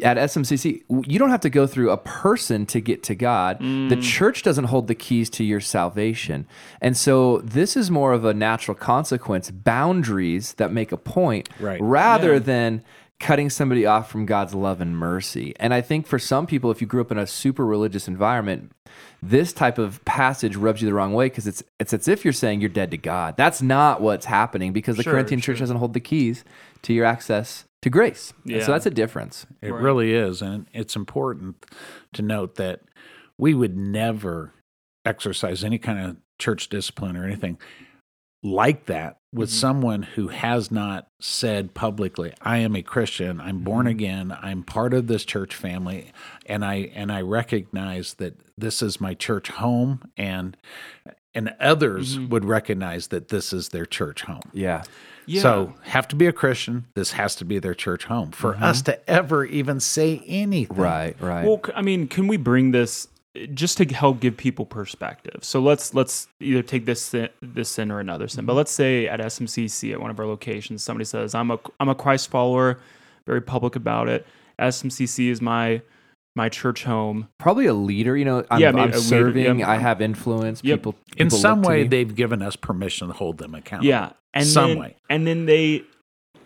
At 0.00 0.16
SMCC, 0.16 0.82
you 1.08 1.18
don't 1.18 1.30
have 1.30 1.40
to 1.40 1.50
go 1.50 1.66
through 1.66 1.90
a 1.90 1.96
person 1.96 2.66
to 2.66 2.80
get 2.80 3.02
to 3.04 3.16
God. 3.16 3.58
The 3.58 3.64
mm. 3.96 4.02
church 4.02 4.44
doesn't 4.44 4.66
hold 4.66 4.86
the 4.86 4.94
keys 4.94 5.28
to 5.30 5.44
your 5.44 5.60
salvation. 5.60 6.46
And 6.80 6.96
so 6.96 7.38
this 7.38 7.76
is 7.76 7.90
more 7.90 8.12
of 8.12 8.24
a 8.24 8.32
natural 8.32 8.76
consequence, 8.76 9.50
boundaries 9.50 10.54
that 10.54 10.72
make 10.72 10.92
a 10.92 10.96
point 10.96 11.48
Right. 11.58 11.80
rather 11.82 12.34
Yeah. 12.34 12.38
than 12.40 12.82
cutting 13.18 13.50
somebody 13.50 13.84
off 13.84 14.10
from 14.10 14.24
God's 14.24 14.54
love 14.54 14.80
and 14.80 14.96
mercy. 14.96 15.54
And 15.58 15.74
I 15.74 15.80
think 15.80 16.06
for 16.06 16.18
some 16.18 16.46
people, 16.46 16.70
if 16.70 16.80
you 16.80 16.86
grew 16.86 17.00
up 17.00 17.10
in 17.12 17.18
a 17.18 17.26
super 17.26 17.66
religious 17.66 18.06
environment, 18.06 18.70
this 19.22 19.52
type 19.52 19.78
of 19.78 20.04
passage 20.04 20.56
rubs 20.56 20.82
you 20.82 20.86
the 20.88 20.94
wrong 20.94 21.12
way 21.14 21.26
because 21.26 21.46
it's 21.46 21.62
it's 21.78 21.92
as 21.94 22.08
if 22.08 22.24
you're 22.24 22.32
saying 22.32 22.60
you're 22.60 22.68
dead 22.68 22.90
to 22.90 22.96
God. 22.98 23.36
That's 23.36 23.62
not 23.62 24.00
what's 24.00 24.26
happening 24.26 24.72
because 24.72 24.96
the 24.96 25.04
Sure, 25.04 25.12
Corinthian 25.12 25.40
church 25.40 25.60
doesn't 25.60 25.76
hold 25.76 25.92
the 25.94 26.00
keys 26.00 26.44
to 26.82 26.92
your 26.92 27.04
access 27.04 27.64
to 27.82 27.90
grace. 27.90 28.32
And 28.44 28.56
Yeah. 28.56 28.66
so 28.66 28.72
that's 28.72 28.86
a 28.86 28.90
difference. 28.90 29.46
It 29.60 29.70
Right. 29.72 29.82
really 29.82 30.12
is. 30.12 30.42
And 30.42 30.66
it's 30.72 30.96
important 30.96 31.64
to 32.14 32.22
note 32.22 32.56
that 32.56 32.80
we 33.38 33.54
would 33.54 33.76
never 33.76 34.52
exercise 35.04 35.62
any 35.64 35.78
kind 35.78 35.98
of 36.00 36.16
church 36.38 36.68
discipline 36.68 37.16
or 37.16 37.24
anything 37.24 37.58
like 38.42 38.86
that 38.86 39.18
with 39.32 39.48
Mhm. 39.50 39.52
someone 39.52 40.02
who 40.02 40.28
has 40.28 40.70
not 40.70 41.08
said 41.20 41.74
publicly, 41.74 42.32
I 42.42 42.58
am 42.58 42.74
a 42.76 42.82
Christian, 42.82 43.40
I'm 43.40 43.60
born 43.60 43.86
again, 43.86 44.36
I'm 44.42 44.62
part 44.62 44.92
of 44.92 45.06
this 45.06 45.24
church 45.24 45.54
family, 45.54 46.12
and 46.46 46.64
I 46.64 46.90
and 46.94 47.10
I 47.12 47.20
recognize 47.20 48.14
that 48.14 48.40
this 48.58 48.82
is 48.82 49.00
my 49.00 49.14
church 49.14 49.48
home 49.50 50.00
and 50.16 50.56
and 51.34 51.54
others 51.60 52.18
Mhm. 52.18 52.28
would 52.28 52.44
recognize 52.44 53.06
that 53.06 53.28
this 53.28 53.54
is 53.54 53.70
their 53.70 53.86
church 53.86 54.22
home. 54.24 54.42
Yeah. 54.52 54.82
Yeah. 55.24 55.40
So, 55.40 55.74
have 55.84 56.06
to 56.08 56.16
be 56.16 56.26
a 56.26 56.32
Christian. 56.32 56.84
This 56.94 57.12
has 57.12 57.34
to 57.36 57.44
be 57.46 57.58
their 57.60 57.74
church 57.74 58.04
home 58.06 58.32
for 58.32 58.56
us 58.56 58.82
to 58.82 59.08
ever 59.08 59.44
even 59.46 59.78
say 59.80 60.20
anything. 60.26 60.76
Right, 60.76 61.16
right. 61.20 61.46
Well, 61.46 61.60
I 61.76 61.80
mean, 61.80 62.08
can 62.08 62.26
we 62.26 62.36
bring 62.36 62.72
this 62.72 63.06
just 63.54 63.78
to 63.78 63.84
help 63.86 64.20
give 64.20 64.36
people 64.36 64.66
perspective? 64.66 65.38
So 65.42 65.60
let's 65.60 65.94
let's 65.94 66.28
either 66.40 66.62
take 66.62 66.84
this 66.86 67.02
sin, 67.02 67.28
this 67.40 67.68
sin 67.70 67.90
or 67.90 68.00
another 68.00 68.28
sin. 68.28 68.40
Mm-hmm. 68.42 68.46
But 68.46 68.54
let's 68.54 68.72
say 68.72 69.06
at 69.08 69.20
SMCC 69.20 69.92
at 69.92 70.00
one 70.00 70.10
of 70.10 70.18
our 70.20 70.26
locations, 70.26 70.82
somebody 70.82 71.04
says, 71.04 71.34
"I'm 71.34 71.50
a 71.50 71.58
I'm 71.80 71.88
a 71.88 71.94
Christ 71.94 72.28
follower, 72.30 72.78
very 73.26 73.40
public 73.40 73.76
about 73.76 74.08
it. 74.08 74.26
SMCC 74.58 75.28
is 75.30 75.40
my 75.40 75.80
my 76.36 76.48
church 76.48 76.84
home." 76.84 77.28
Probably 77.38 77.66
a 77.66 77.74
leader, 77.74 78.16
you 78.16 78.24
know, 78.24 78.44
I'm, 78.50 78.60
Yeah, 78.60 78.70
maybe 78.72 78.80
I'm 78.82 78.88
a 78.90 78.96
leader, 78.96 79.00
serving, 79.00 79.58
yep. 79.60 79.68
I 79.68 79.76
have 79.78 80.00
influence. 80.02 80.62
Yep. 80.62 80.78
People, 80.78 80.94
In 81.16 81.30
some 81.30 81.62
way, 81.62 81.86
they've 81.86 82.14
given 82.14 82.42
us 82.42 82.56
permission 82.56 83.08
to 83.08 83.14
hold 83.14 83.38
them 83.38 83.54
accountable. 83.54 83.88
Yeah, 83.88 84.12
and 84.34 84.46
Some 84.46 84.70
then, 84.70 84.78
way. 84.78 84.96
and 85.08 85.26
then 85.26 85.46
they 85.46 85.84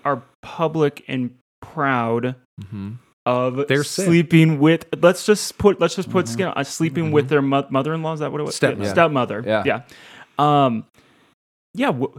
are 0.04 0.22
public 0.42 1.04
and 1.08 1.34
proud 1.60 2.36
Mhm. 2.62 2.98
Of 3.26 3.66
Their 3.68 3.84
sin. 3.84 4.06
sleeping 4.06 4.58
with 4.60 4.86
let's 5.02 5.26
just 5.26 5.58
put 5.58 5.80
let's 5.80 5.96
just 5.96 6.08
put 6.10 6.28
skin 6.28 6.46
uh, 6.48 6.64
sleeping 6.64 7.10
with 7.12 7.28
their 7.28 7.42
mo- 7.42 7.66
mother-in-law 7.68 8.14
is 8.14 8.20
that 8.20 8.30
what 8.32 8.40
it 8.40 8.44
was 8.44 8.54
Stepmother. 8.54 8.90
stepmother 8.90 9.42
Yeah. 9.44 9.62
yeah 9.66 9.80
um 10.38 10.86
yeah 11.74 11.88
w- 11.88 12.12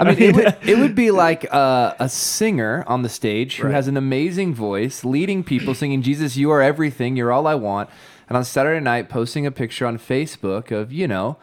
I 0.00 0.04
mean, 0.04 0.22
it 0.22 0.34
would, 0.36 0.56
it 0.68 0.78
would 0.78 0.94
be 0.94 1.10
like 1.10 1.44
uh, 1.52 1.92
a 1.98 2.08
singer 2.08 2.84
on 2.86 3.02
the 3.02 3.08
stage 3.08 3.56
who 3.56 3.64
Right. 3.66 3.74
has 3.74 3.88
an 3.88 3.96
amazing 3.96 4.54
voice, 4.54 5.04
leading 5.04 5.42
people, 5.42 5.74
singing, 5.74 6.02
Jesus, 6.02 6.36
you 6.36 6.52
are 6.52 6.62
everything, 6.62 7.16
you're 7.16 7.32
all 7.32 7.48
I 7.48 7.56
want. 7.56 7.90
And 8.28 8.36
on 8.38 8.44
Saturday 8.44 8.78
night, 8.78 9.08
posting 9.08 9.44
a 9.44 9.50
picture 9.50 9.86
on 9.86 9.98
Facebook 9.98 10.70
of, 10.70 10.92
you 10.92 11.08
know, 11.08 11.36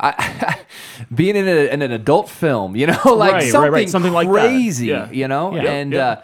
I, 0.00 0.58
being 1.14 1.36
in, 1.36 1.46
a, 1.46 1.72
in 1.72 1.80
an 1.80 1.92
adult 1.92 2.28
film, 2.28 2.74
you 2.74 2.88
know, 2.88 2.98
like 3.04 3.14
Right, 3.14 3.32
right, 3.34 3.52
something, 3.52 3.72
right, 3.72 3.88
something 3.88 4.12
like 4.12 4.26
that. 4.26 4.32
crazy, 4.34 4.86
Yeah. 4.88 5.08
you 5.12 5.28
know? 5.28 5.54
Yeah, 5.54 5.62
and 5.70 5.92
yeah. 5.92 6.08
Uh, 6.08 6.22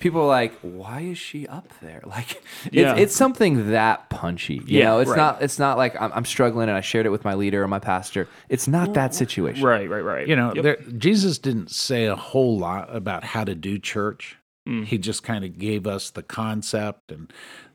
people 0.00 0.22
are 0.22 0.26
like, 0.26 0.52
why 0.62 1.00
is 1.02 1.18
she 1.18 1.46
up 1.46 1.68
there? 1.80 2.02
Like, 2.10 2.42
it's, 2.64 2.74
Yeah. 2.74 2.96
it's 2.96 3.14
something 3.14 3.70
that 3.70 4.10
punchy, 4.10 4.54
you 4.54 4.80
Yeah, 4.80 4.86
know? 4.86 4.98
It's 4.98 5.10
right. 5.10 5.16
not, 5.16 5.42
it's 5.42 5.60
not 5.60 5.78
like 5.78 6.00
I'm, 6.00 6.10
I'm 6.12 6.24
struggling 6.24 6.68
and 6.68 6.76
I 6.76 6.80
shared 6.80 7.06
it 7.06 7.10
with 7.10 7.24
my 7.24 7.34
leader 7.34 7.62
or 7.62 7.68
my 7.68 7.78
pastor. 7.78 8.26
It's 8.48 8.66
not 8.66 8.94
that 8.94 9.14
situation. 9.14 9.62
right 9.62 9.88
right 9.88 10.00
right 10.00 10.26
You 10.26 10.34
know, 10.34 10.52
Yep. 10.54 10.64
there, 10.64 10.76
Jesus 10.98 11.38
didn't 11.38 11.70
say 11.70 12.06
a 12.06 12.16
whole 12.16 12.58
lot 12.58 12.94
about 12.94 13.22
how 13.22 13.44
to 13.44 13.54
do 13.54 13.78
church. 13.78 14.38
Mm. 14.68 14.86
He 14.86 14.98
just 14.98 15.22
kind 15.22 15.44
of 15.44 15.56
gave 15.58 15.86
us 15.86 16.10
the 16.10 16.24
concept 16.24 17.12
and 17.12 17.32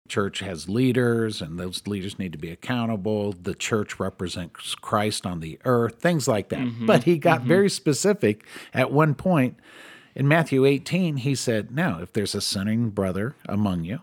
church 0.08 0.39
has 0.39 0.67
leaders 0.67 1.41
and 1.41 1.58
those 1.60 1.88
leaders 1.88 2.20
need 2.20 2.32
to 2.34 2.38
be 2.38 2.51
accountable. 2.51 3.32
The 3.32 3.55
church 3.55 4.00
represents 4.00 4.75
Christ 4.75 5.25
on 5.25 5.39
the 5.39 5.60
earth, 5.65 6.00
things 6.00 6.27
like 6.27 6.50
that. 6.50 6.60
Mm-hmm. 6.60 6.86
But 6.86 7.03
he 7.03 7.17
got 7.17 7.39
mm-hmm. 7.39 7.48
very 7.48 7.70
specific 7.70 8.46
at 8.74 8.91
one 8.91 9.15
point 9.15 9.58
in 10.15 10.27
Matthew 10.27 10.65
18. 10.65 11.17
He 11.17 11.36
said, 11.36 11.72
Now, 11.72 12.00
if 12.01 12.13
there's 12.13 12.36
a 12.36 12.41
sinning 12.41 12.89
brother 12.89 13.36
among 13.48 13.84
you, 13.84 14.01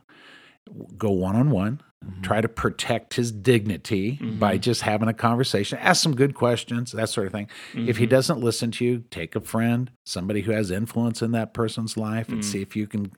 go 0.96 1.10
one 1.10 1.34
on 1.34 1.50
one, 1.50 1.80
try 2.22 2.40
to 2.40 2.48
protect 2.48 3.14
his 3.14 3.30
dignity 3.32 4.18
mm-hmm. 4.20 4.38
by 4.38 4.58
just 4.58 4.82
having 4.82 5.08
a 5.08 5.14
conversation, 5.14 5.78
ask 5.78 6.02
some 6.02 6.14
good 6.14 6.34
questions, 6.34 6.92
that 6.92 7.08
sort 7.08 7.26
of 7.26 7.32
thing. 7.32 7.48
If 7.74 7.96
he 7.96 8.04
mm-hmm. 8.04 8.10
doesn't 8.10 8.40
listen 8.40 8.70
to 8.72 8.84
you, 8.84 9.04
take 9.10 9.36
a 9.36 9.40
friend, 9.40 9.90
somebody 10.04 10.42
who 10.42 10.52
has 10.52 10.70
influence 10.70 11.22
in 11.22 11.32
that 11.32 11.54
person's 11.54 11.96
life, 11.96 12.28
and 12.28 12.40
mm. 12.40 12.44
see 12.44 12.62
if 12.62 12.76
you 12.76 12.86
can 12.86 13.12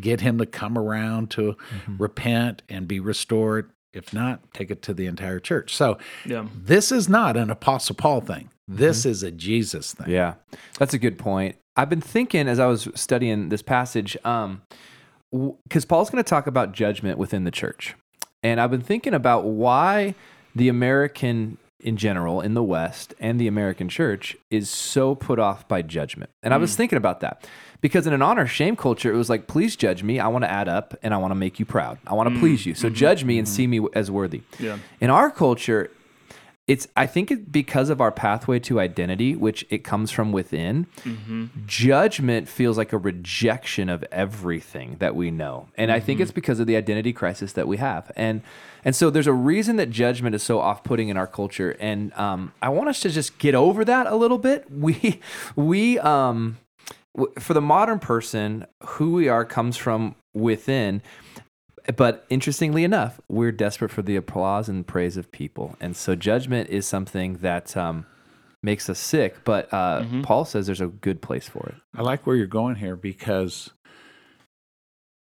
get 0.00 0.20
him 0.20 0.38
to 0.38 0.46
come 0.46 0.76
around 0.76 1.30
to 1.32 1.52
mm-hmm. 1.52 1.96
repent 1.96 2.62
and 2.68 2.86
be 2.86 3.00
restored. 3.00 3.70
If 3.92 4.12
not, 4.12 4.52
take 4.52 4.70
it 4.70 4.82
to 4.82 4.94
the 4.94 5.06
entire 5.06 5.40
church. 5.40 5.74
So, 5.74 5.98
Yeah. 6.24 6.46
this 6.54 6.92
is 6.92 7.08
not 7.08 7.36
an 7.36 7.50
Apostle 7.50 7.96
Paul 7.96 8.20
thing. 8.20 8.50
This 8.68 9.04
is 9.04 9.24
a 9.24 9.32
Jesus 9.32 9.94
thing. 9.94 10.08
Yeah, 10.08 10.34
that's 10.78 10.94
a 10.94 10.98
good 10.98 11.18
point. 11.18 11.56
I've 11.76 11.88
been 11.88 12.00
thinking 12.00 12.48
as 12.48 12.58
I 12.58 12.66
was 12.66 12.88
studying 12.94 13.48
this 13.48 13.62
passage, 13.62 14.16
um, 14.24 14.62
because 15.30 15.84
Paul's 15.84 16.10
going 16.10 16.22
to 16.22 16.28
talk 16.28 16.46
about 16.46 16.72
judgment 16.72 17.18
within 17.18 17.44
the 17.44 17.50
church, 17.50 17.94
and 18.42 18.60
I've 18.60 18.70
been 18.70 18.80
thinking 18.80 19.14
about 19.14 19.44
why 19.44 20.14
the 20.54 20.68
American 20.68 21.58
in 21.82 21.96
general 21.96 22.40
in 22.40 22.54
the 22.54 22.62
West 22.62 23.14
and 23.18 23.40
the 23.40 23.46
American 23.46 23.88
church 23.88 24.36
is 24.50 24.68
so 24.68 25.14
put 25.14 25.38
off 25.38 25.66
by 25.66 25.82
judgment. 25.82 26.30
And 26.42 26.52
I 26.52 26.56
was 26.56 26.72
mm. 26.72 26.76
thinking 26.76 26.96
about 26.96 27.20
that 27.20 27.46
because 27.80 28.06
in 28.06 28.12
an 28.12 28.22
honor 28.22 28.46
shame 28.46 28.76
culture, 28.76 29.12
it 29.12 29.16
was 29.16 29.30
like, 29.30 29.46
please 29.46 29.76
judge 29.76 30.02
me. 30.02 30.20
I 30.20 30.28
want 30.28 30.44
to 30.44 30.50
add 30.50 30.68
up 30.68 30.94
and 31.02 31.14
I 31.14 31.16
want 31.16 31.30
to 31.30 31.36
make 31.36 31.58
you 31.58 31.64
proud. 31.64 31.98
I 32.06 32.14
want 32.14 32.28
to 32.28 32.34
mm. 32.34 32.40
please 32.40 32.66
you. 32.66 32.74
So 32.74 32.88
mm-hmm. 32.88 32.96
judge 32.96 33.24
me 33.24 33.38
and 33.38 33.46
mm-hmm. 33.46 33.54
see 33.54 33.66
me 33.66 33.86
as 33.94 34.10
worthy. 34.10 34.42
Yeah. 34.58 34.78
In 35.00 35.10
our 35.10 35.30
culture, 35.30 35.90
it's 36.70 36.86
I 36.96 37.06
think 37.06 37.32
it 37.32 37.50
because 37.50 37.90
of 37.90 38.00
our 38.00 38.12
pathway 38.12 38.60
to 38.60 38.78
identity, 38.78 39.34
which 39.34 39.66
it 39.70 39.82
comes 39.82 40.12
from 40.12 40.30
within. 40.30 40.86
Judgment 41.66 42.48
feels 42.48 42.78
like 42.78 42.92
a 42.92 42.96
rejection 42.98 43.88
of 43.88 44.04
everything 44.12 44.94
that 45.00 45.16
we 45.16 45.32
know, 45.32 45.66
and 45.76 45.90
I 45.90 45.98
think 45.98 46.20
it's 46.20 46.30
because 46.30 46.60
of 46.60 46.68
the 46.68 46.76
identity 46.76 47.12
crisis 47.12 47.52
that 47.54 47.66
we 47.66 47.78
have. 47.78 48.12
And 48.14 48.42
and 48.84 48.94
so 48.94 49.10
there's 49.10 49.26
a 49.26 49.32
reason 49.32 49.76
that 49.76 49.90
judgment 49.90 50.36
is 50.36 50.44
so 50.44 50.60
off-putting 50.60 51.08
in 51.08 51.16
our 51.16 51.26
culture, 51.26 51.76
and 51.80 52.12
um, 52.12 52.52
I 52.62 52.68
want 52.68 52.88
us 52.88 53.00
to 53.00 53.10
just 53.10 53.38
get 53.38 53.56
over 53.56 53.84
that 53.84 54.06
a 54.06 54.14
little 54.14 54.38
bit. 54.38 54.66
We 54.70 55.20
we 55.56 55.98
um 55.98 56.58
for 57.40 57.52
the 57.52 57.60
modern 57.60 57.98
person, 57.98 58.64
who 58.80 59.10
we 59.14 59.28
are 59.28 59.44
comes 59.44 59.76
from 59.76 60.14
within. 60.32 61.02
But 61.96 62.26
interestingly 62.30 62.84
enough, 62.84 63.20
we're 63.28 63.52
desperate 63.52 63.90
for 63.90 64.02
the 64.02 64.16
applause 64.16 64.68
and 64.68 64.86
praise 64.86 65.16
of 65.16 65.30
people, 65.32 65.76
and 65.80 65.96
so 65.96 66.14
judgment 66.14 66.68
is 66.68 66.86
something 66.86 67.34
that 67.38 67.76
um, 67.76 68.06
makes 68.62 68.88
us 68.90 68.98
sick. 68.98 69.44
But 69.44 69.72
uh, 69.72 70.04
Paul 70.22 70.44
says 70.44 70.66
there's 70.66 70.80
a 70.80 70.88
good 70.88 71.22
place 71.22 71.48
for 71.48 71.66
it. 71.68 71.74
I 71.94 72.02
like 72.02 72.26
where 72.26 72.36
you're 72.36 72.46
going 72.46 72.76
here 72.76 72.96
because 72.96 73.70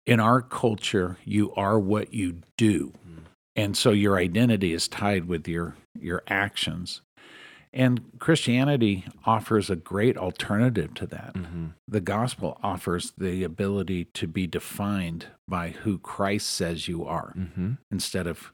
in 0.06 0.18
our 0.20 0.42
culture, 0.42 1.18
you 1.24 1.52
are 1.54 1.78
what 1.78 2.12
you 2.12 2.40
do. 2.56 2.92
And 3.56 3.76
so 3.76 3.90
your 3.90 4.16
identity 4.16 4.72
is 4.72 4.88
tied 4.88 5.26
with 5.26 5.46
your 5.46 5.76
your 5.98 6.22
actions. 6.28 7.02
And 7.72 8.00
Christianity 8.18 9.04
offers 9.24 9.70
a 9.70 9.76
great 9.76 10.16
alternative 10.16 10.92
to 10.94 11.06
that. 11.06 11.36
The 11.86 12.00
gospel 12.00 12.58
offers 12.62 13.12
the 13.16 13.44
ability 13.44 14.06
to 14.14 14.26
be 14.26 14.46
defined 14.48 15.26
by 15.46 15.70
who 15.70 15.98
Christ 15.98 16.50
says 16.50 16.88
you 16.88 17.04
are 17.04 17.32
Mm-hmm. 17.36 17.72
instead 17.90 18.26
of 18.26 18.52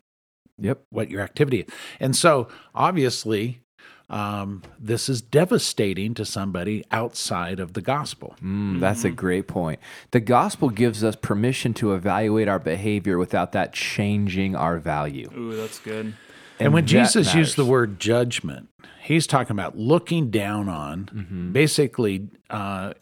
Yep. 0.58 0.82
what 0.90 1.10
your 1.10 1.20
activity 1.22 1.60
is. 1.60 1.66
And 2.00 2.14
so 2.16 2.48
obviously 2.74 3.60
um, 4.08 4.62
this 4.78 5.08
is 5.08 5.20
devastating 5.20 6.14
to 6.14 6.24
somebody 6.24 6.84
outside 6.92 7.58
of 7.58 7.72
the 7.72 7.80
gospel. 7.82 8.36
Mm, 8.42 8.78
that's 8.80 9.02
a 9.04 9.10
great 9.10 9.48
point. 9.48 9.80
The 10.12 10.20
gospel 10.20 10.68
gives 10.70 11.02
us 11.02 11.16
permission 11.16 11.74
to 11.74 11.92
evaluate 11.92 12.46
our 12.48 12.60
behavior 12.60 13.18
without 13.18 13.50
that 13.52 13.72
changing 13.72 14.54
our 14.54 14.78
value. 14.78 15.28
Ooh, 15.36 15.56
that's 15.56 15.80
good. 15.80 16.14
And, 16.58 16.72
when 16.72 16.84
that 16.84 16.88
Jesus 16.90 17.34
used 17.34 17.56
the 17.56 17.64
word 17.64 17.98
judgment, 18.00 18.68
he's 19.02 19.26
talking 19.26 19.52
about 19.52 19.76
looking 19.76 20.30
down 20.30 20.68
on, 20.68 21.06
Mm-hmm. 21.14 21.52
basically, 21.52 22.28
uh, 22.50 22.94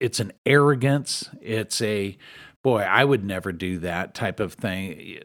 it's 0.00 0.20
an 0.20 0.32
arrogance. 0.44 1.30
It's 1.40 1.80
a, 1.80 2.18
boy, 2.62 2.80
I 2.80 3.04
would 3.04 3.24
never 3.24 3.52
do 3.52 3.78
that 3.80 4.14
type 4.14 4.40
of 4.40 4.54
thing. 4.54 5.18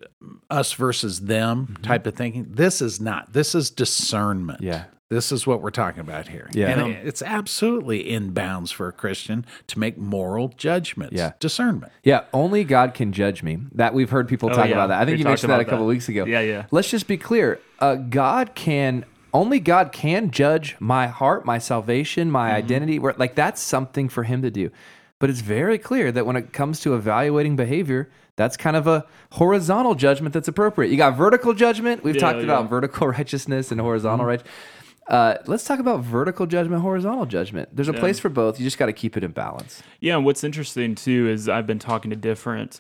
Us 0.50 0.74
versus 0.74 1.22
them 1.22 1.68
Mm-hmm. 1.68 1.84
type 1.84 2.06
of 2.08 2.16
thinking. 2.16 2.46
This 2.50 2.82
is 2.82 3.02
not, 3.02 3.34
this 3.34 3.56
is 3.56 3.72
discernment. 3.72 4.62
Yeah. 4.62 4.86
This 5.10 5.32
is 5.32 5.48
what 5.48 5.64
we're 5.64 5.72
talking 5.72 6.02
about 6.02 6.28
here. 6.28 6.48
Yeah. 6.54 6.68
And 6.70 6.92
it's 6.92 7.24
absolutely 7.24 8.08
in 8.08 8.30
bounds 8.32 8.70
for 8.72 8.88
a 8.88 8.92
Christian 8.92 9.44
to 9.66 9.80
make 9.80 9.98
moral 9.98 10.50
judgments. 10.50 11.16
Yeah. 11.16 11.32
Discernment. 11.40 11.92
Yeah, 12.04 12.26
only 12.32 12.64
God 12.64 12.94
can 12.94 13.12
judge 13.12 13.42
me. 13.42 13.58
That 13.74 13.96
we've 13.96 14.12
heard 14.12 14.28
people 14.28 14.52
Oh, 14.52 14.56
talk 14.56 14.68
yeah. 14.68 14.74
about 14.74 14.88
that. 14.90 15.02
I 15.02 15.06
think 15.06 15.16
We 15.16 15.20
you 15.20 15.26
mentioned 15.26 15.52
that 15.52 15.60
a 15.62 15.66
couple 15.66 15.80
that. 15.80 15.90
weeks 15.90 16.10
ago. 16.10 16.26
Yeah, 16.26 16.42
yeah. 16.42 16.66
Let's 16.70 16.92
just 16.92 17.08
be 17.08 17.18
clear. 17.18 17.60
Uh, 17.80 17.96
God 17.96 18.54
can 18.54 19.04
only 19.34 19.60
God 19.60 19.92
can 19.92 20.30
judge 20.30 20.76
my 20.80 21.08
heart, 21.08 21.44
my 21.44 21.58
salvation, 21.58 22.30
my 22.30 22.50
Mm-hmm. 22.50 22.58
identity. 22.58 23.00
Where 23.00 23.16
like 23.18 23.34
that's 23.34 23.62
something 23.64 24.10
for 24.10 24.24
Him 24.24 24.44
to 24.44 24.52
do. 24.52 24.70
But 25.18 25.32
it's 25.32 25.42
very 25.42 25.80
clear 25.80 26.12
that 26.12 26.28
when 26.28 26.36
it 26.36 26.54
comes 26.54 26.80
to 26.82 26.94
evaluating 26.94 27.56
behavior, 27.56 28.10
that's 28.36 28.56
kind 28.56 28.76
of 28.78 28.86
a 28.88 29.06
horizontal 29.32 29.96
judgment 29.96 30.34
that's 30.34 30.48
appropriate. 30.48 30.92
You 30.92 30.98
got 30.98 31.18
vertical 31.18 31.54
judgment. 31.54 32.04
We've 32.04 32.16
Yeah, 32.16 32.22
talked 32.22 32.44
about 32.44 32.70
vertical 32.70 33.08
righteousness 33.18 33.72
and 33.72 33.82
horizontal 33.82 34.26
right. 34.28 34.42
Uh, 35.10 35.36
let's 35.48 35.64
talk 35.64 35.80
about 35.80 36.02
vertical 36.02 36.46
judgment, 36.46 36.84
horizontal 36.84 37.26
judgment. 37.26 37.68
There's 37.76 37.90
a 37.90 37.94
Yeah. 37.94 38.00
place 38.00 38.20
for 38.20 38.30
both. 38.30 38.60
You 38.60 38.64
just 38.64 38.78
got 38.78 38.86
to 38.86 38.94
keep 38.94 39.18
it 39.18 39.24
in 39.24 39.32
balance. 39.32 39.82
Yeah, 40.00 40.16
and 40.16 40.24
what's 40.24 40.44
interesting 40.44 40.94
too 40.96 41.28
is 41.28 41.50
I've 41.50 41.66
been 41.66 41.80
talking 41.80 42.12
to 42.12 42.16
different 42.16 42.80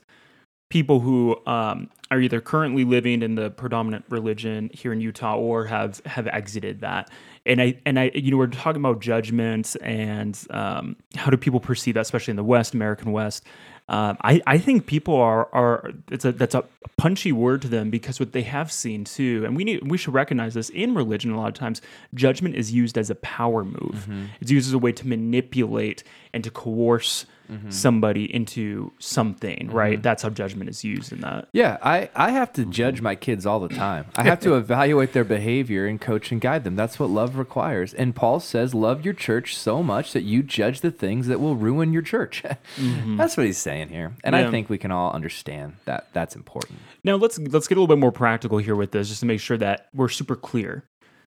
people 0.70 1.00
who 1.00 1.36
um, 1.48 1.90
are 2.12 2.22
either 2.22 2.40
currently 2.40 2.84
living 2.86 3.24
in 3.24 3.34
the 3.34 3.50
predominant 3.50 4.06
religion 4.10 4.70
here 4.72 4.94
in 4.94 5.02
Utah 5.02 5.36
or 5.36 5.66
have 5.66 6.00
have 6.06 6.28
exited 6.28 6.82
that. 6.82 7.10
And 7.48 7.60
I 7.60 7.76
and 7.88 8.00
I 8.00 8.12
you 8.14 8.30
know 8.30 8.38
we're 8.38 8.46
talking 8.48 8.80
about 8.80 9.00
judgments 9.02 9.76
and 9.78 10.40
um, 10.52 10.96
how 11.16 11.32
do 11.32 11.38
people 11.38 11.60
perceive 11.60 11.96
that, 11.96 12.02
especially 12.02 12.32
in 12.34 12.38
the 12.38 12.44
West, 12.44 12.76
American 12.76 13.12
West. 13.12 13.44
Um, 13.90 14.18
I, 14.22 14.40
I 14.46 14.60
think 14.60 14.86
people 14.86 15.16
are 15.16 15.50
are 15.52 15.92
it's 16.12 16.24
a 16.24 16.32
that's 16.32 16.54
a 16.54 16.64
punchy 16.98 17.32
word 17.32 17.64
to 17.64 17.68
them 17.68 17.90
because 17.90 18.20
what 18.20 18.34
they 18.34 18.44
have 18.44 18.72
seen 18.72 19.04
too, 19.04 19.44
and 19.46 19.56
we 19.56 19.64
need 19.64 19.90
we 19.90 19.98
should 19.98 20.14
recognize 20.14 20.54
this 20.54 20.70
in 20.70 20.94
religion. 20.94 21.32
A 21.32 21.38
lot 21.38 21.48
of 21.48 21.56
times, 21.56 21.82
judgment 22.14 22.56
is 22.56 22.72
used 22.72 22.98
as 23.00 23.10
a 23.10 23.16
power 23.16 23.66
move. 23.66 24.08
It's 24.42 24.52
used 24.52 24.68
as 24.70 24.74
a 24.74 24.78
way 24.80 24.92
to 24.92 25.08
manipulate 25.08 26.04
and 26.34 26.44
to 26.44 26.52
coerce 26.52 27.26
Mm-hmm. 27.50 27.72
somebody 27.72 28.34
into 28.34 28.92
something. 29.00 29.68
Mm-hmm. 29.68 29.76
Right? 29.76 30.04
That's 30.04 30.22
how 30.24 30.30
judgment 30.30 30.70
is 30.70 30.84
used 30.84 31.12
in 31.12 31.22
that. 31.22 31.48
Yeah, 31.52 31.78
I, 31.82 32.10
I 32.16 32.32
have 32.32 32.54
to 32.54 32.66
judge 32.66 32.96
mm-hmm. 32.96 33.06
my 33.06 33.16
kids 33.16 33.46
all 33.46 33.60
the 33.60 33.70
time. 33.70 34.06
I 34.16 34.24
have 34.24 34.40
to 34.42 34.56
evaluate 34.58 35.14
their 35.14 35.24
behavior 35.24 35.88
and 35.88 36.00
coach 36.00 36.32
and 36.32 36.40
guide 36.40 36.64
them. 36.64 36.76
That's 36.76 37.00
what 37.00 37.10
love 37.10 37.38
requires. 37.38 37.94
And 37.94 38.16
Paul 38.16 38.40
says, 38.40 38.74
love 38.76 39.04
your 39.04 39.14
church 39.14 39.58
so 39.58 39.82
much 39.82 40.14
that 40.14 40.24
you 40.24 40.44
judge 40.44 40.82
the 40.82 40.92
things 40.92 41.28
that 41.28 41.40
will 41.40 41.56
ruin 41.56 41.92
your 41.92 42.02
church. 42.04 42.44
That's 42.78 43.36
what 43.36 43.46
he's 43.46 43.58
saying 43.58 43.90
here. 43.90 44.14
And 44.24 44.36
Yeah. 44.36 44.48
I 44.48 44.52
think 44.52 44.70
we 44.70 44.78
can 44.78 44.92
all 44.92 45.12
understand 45.12 45.74
that 45.86 46.08
that's 46.14 46.36
important. 46.36 46.80
Now 47.04 47.16
let's 47.16 47.40
let's 47.40 47.68
get 47.68 47.78
a 47.78 47.82
little 47.82 47.94
bit 47.94 48.00
more 48.00 48.12
practical 48.12 48.58
here 48.58 48.76
with 48.76 48.92
this, 48.92 49.10
just 49.10 49.22
to 49.22 49.26
make 49.26 49.40
sure 49.40 49.58
that 49.58 49.88
we're 49.94 50.10
super 50.10 50.36
clear. 50.36 50.86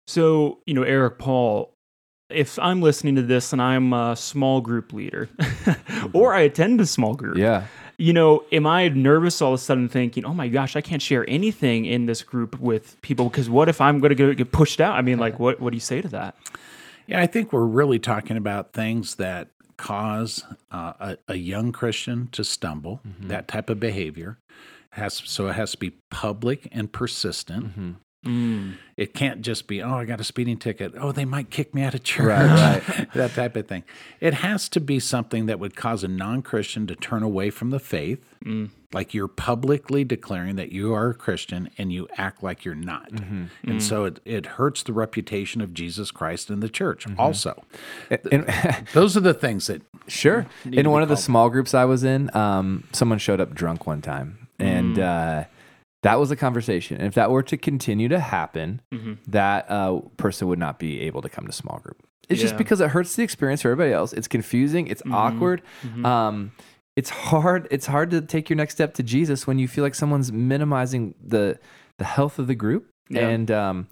So 0.07 0.59
you 0.65 0.73
know, 0.73 0.83
Eric 0.83 1.17
Paul, 1.19 1.73
if 2.29 2.57
I'm 2.59 2.81
listening 2.81 3.15
to 3.15 3.21
this 3.23 3.53
and 3.53 3.61
I'm 3.61 3.93
a 3.93 4.15
small 4.15 4.61
group 4.61 4.93
leader, 4.93 5.29
or 6.13 6.33
I 6.33 6.41
attend 6.41 6.79
a 6.81 6.85
small 6.85 7.15
group, 7.15 7.37
Yeah. 7.37 7.65
you 7.97 8.13
know, 8.13 8.43
am 8.51 8.67
I 8.67 8.87
nervous 8.89 9.41
all 9.41 9.53
of 9.53 9.59
a 9.59 9.63
sudden 9.63 9.89
thinking, 9.89 10.25
oh 10.25 10.33
my 10.33 10.47
gosh, 10.47 10.75
I 10.75 10.81
can't 10.81 11.01
share 11.01 11.25
anything 11.29 11.85
in 11.85 12.05
this 12.05 12.21
group 12.23 12.59
with 12.59 13.01
people 13.01 13.29
because 13.29 13.49
what 13.49 13.67
if 13.69 13.81
I'm 13.81 13.99
going 13.99 14.15
to 14.15 14.35
get 14.35 14.51
pushed 14.51 14.79
out? 14.79 14.95
I 14.95 15.01
mean, 15.01 15.17
like, 15.19 15.39
what 15.39 15.59
what 15.59 15.71
do 15.71 15.75
you 15.75 15.81
say 15.81 16.01
to 16.01 16.07
that? 16.09 16.35
Yeah, 17.07 17.19
I 17.21 17.25
think 17.27 17.51
we're 17.51 17.65
really 17.65 17.97
talking 17.99 18.37
about 18.37 18.73
things 18.73 19.15
that 19.15 19.47
cause 19.77 20.43
uh, 20.71 20.93
a, 20.99 21.17
a 21.29 21.35
young 21.35 21.71
Christian 21.71 22.27
to 22.33 22.43
stumble. 22.43 23.01
That 23.21 23.47
type 23.47 23.69
of 23.69 23.79
behavior 23.79 24.37
has 24.91 25.21
so 25.25 25.47
it 25.47 25.53
has 25.53 25.71
to 25.71 25.77
be 25.77 25.91
public 26.11 26.67
and 26.71 26.91
persistent. 26.91 27.95
Mm. 28.29 28.73
It 28.97 29.13
can't 29.13 29.41
just 29.41 29.65
be, 29.67 29.81
oh, 29.81 29.93
I 29.95 30.05
got 30.05 30.19
a 30.19 30.23
speeding 30.23 30.57
ticket. 30.57 30.93
Oh, 30.99 31.11
they 31.11 31.25
might 31.25 31.49
kick 31.49 31.73
me 31.73 31.83
out 31.83 31.93
of 31.95 32.03
church. 32.03 32.27
Right, 32.27 33.07
that 33.13 33.31
type 33.33 33.55
of 33.55 33.67
thing. 33.67 33.83
It 34.19 34.33
has 34.35 34.67
to 34.69 34.79
be 34.81 34.99
something 34.99 35.45
that 35.47 35.57
would 35.59 35.75
cause 35.75 36.03
a 36.03 36.07
non 36.07 36.41
Christian 36.41 36.85
to 36.87 36.95
turn 36.95 37.23
away 37.23 37.49
from 37.49 37.69
the 37.69 37.79
faith. 37.79 38.19
Mm. 38.45 38.69
Like 38.91 39.13
you're 39.13 39.27
publicly 39.27 40.03
declaring 40.03 40.55
that 40.57 40.71
you 40.71 40.93
are 40.93 41.11
a 41.11 41.13
Christian 41.13 41.69
and 41.77 41.93
you 41.93 42.07
act 42.17 42.41
like 42.43 42.65
you're 42.65 42.73
not. 42.75 43.11
Mm-hmm. 43.11 43.69
And 43.69 43.83
so 43.83 44.05
it, 44.05 44.19
it 44.25 44.45
hurts 44.47 44.81
the 44.83 44.93
reputation 44.93 45.61
of 45.61 45.73
Jesus 45.75 46.09
Christ 46.11 46.49
in 46.49 46.59
the 46.59 46.69
church 46.69 47.05
Mm-hmm. 47.05 47.19
also. 47.19 47.63
And- 48.09 48.85
Those 48.93 49.15
are 49.15 49.19
the 49.21 49.33
things 49.35 49.67
that 49.67 49.81
Sure. 50.07 50.47
In 50.65 50.89
one 50.89 51.03
of 51.03 51.09
the 51.09 51.17
small 51.17 51.49
groups 51.51 51.73
I 51.75 51.85
was 51.85 52.03
in, 52.03 52.35
um, 52.35 52.85
someone 52.91 53.19
showed 53.19 53.39
up 53.39 53.53
drunk 53.53 53.85
one 53.85 54.01
time, 54.01 54.47
and 54.57 54.97
uh, 54.97 55.43
that 56.03 56.19
was 56.19 56.31
a 56.31 56.35
conversation. 56.35 56.97
And 56.97 57.07
if 57.07 57.13
that 57.15 57.29
were 57.31 57.43
to 57.43 57.57
continue 57.57 58.07
to 58.09 58.19
happen, 58.19 58.81
Mm-hmm. 58.93 59.13
that 59.27 59.69
uh, 59.69 59.99
person 60.17 60.47
would 60.47 60.59
not 60.59 60.79
be 60.79 61.01
able 61.01 61.21
to 61.21 61.29
come 61.29 61.45
to 61.45 61.51
small 61.51 61.79
group. 61.79 62.01
It's 62.29 62.39
just 62.41 62.57
because 62.57 62.79
it 62.79 62.89
hurts 62.91 63.15
the 63.15 63.23
experience 63.23 63.63
for 63.63 63.71
everybody 63.71 63.91
else. 63.93 64.13
It's 64.13 64.27
confusing. 64.27 64.87
It's 64.87 65.01
Mm-hmm. 65.01 65.13
awkward. 65.15 65.61
Um, 66.05 66.51
it's 66.95 67.09
hard. 67.09 67.67
It's 67.71 67.85
hard 67.87 68.11
to 68.11 68.21
take 68.21 68.49
your 68.49 68.57
next 68.57 68.73
step 68.75 68.93
to 68.95 69.03
Jesus 69.03 69.47
when 69.47 69.57
you 69.57 69.67
feel 69.67 69.83
like 69.83 69.95
someone's 69.95 70.31
minimizing 70.31 71.15
the 71.23 71.57
the 71.97 72.05
health 72.05 72.37
of 72.39 72.47
the 72.47 72.55
group. 72.55 72.87
Yeah. 73.09 73.27
And 73.29 73.49
um, 73.51 73.87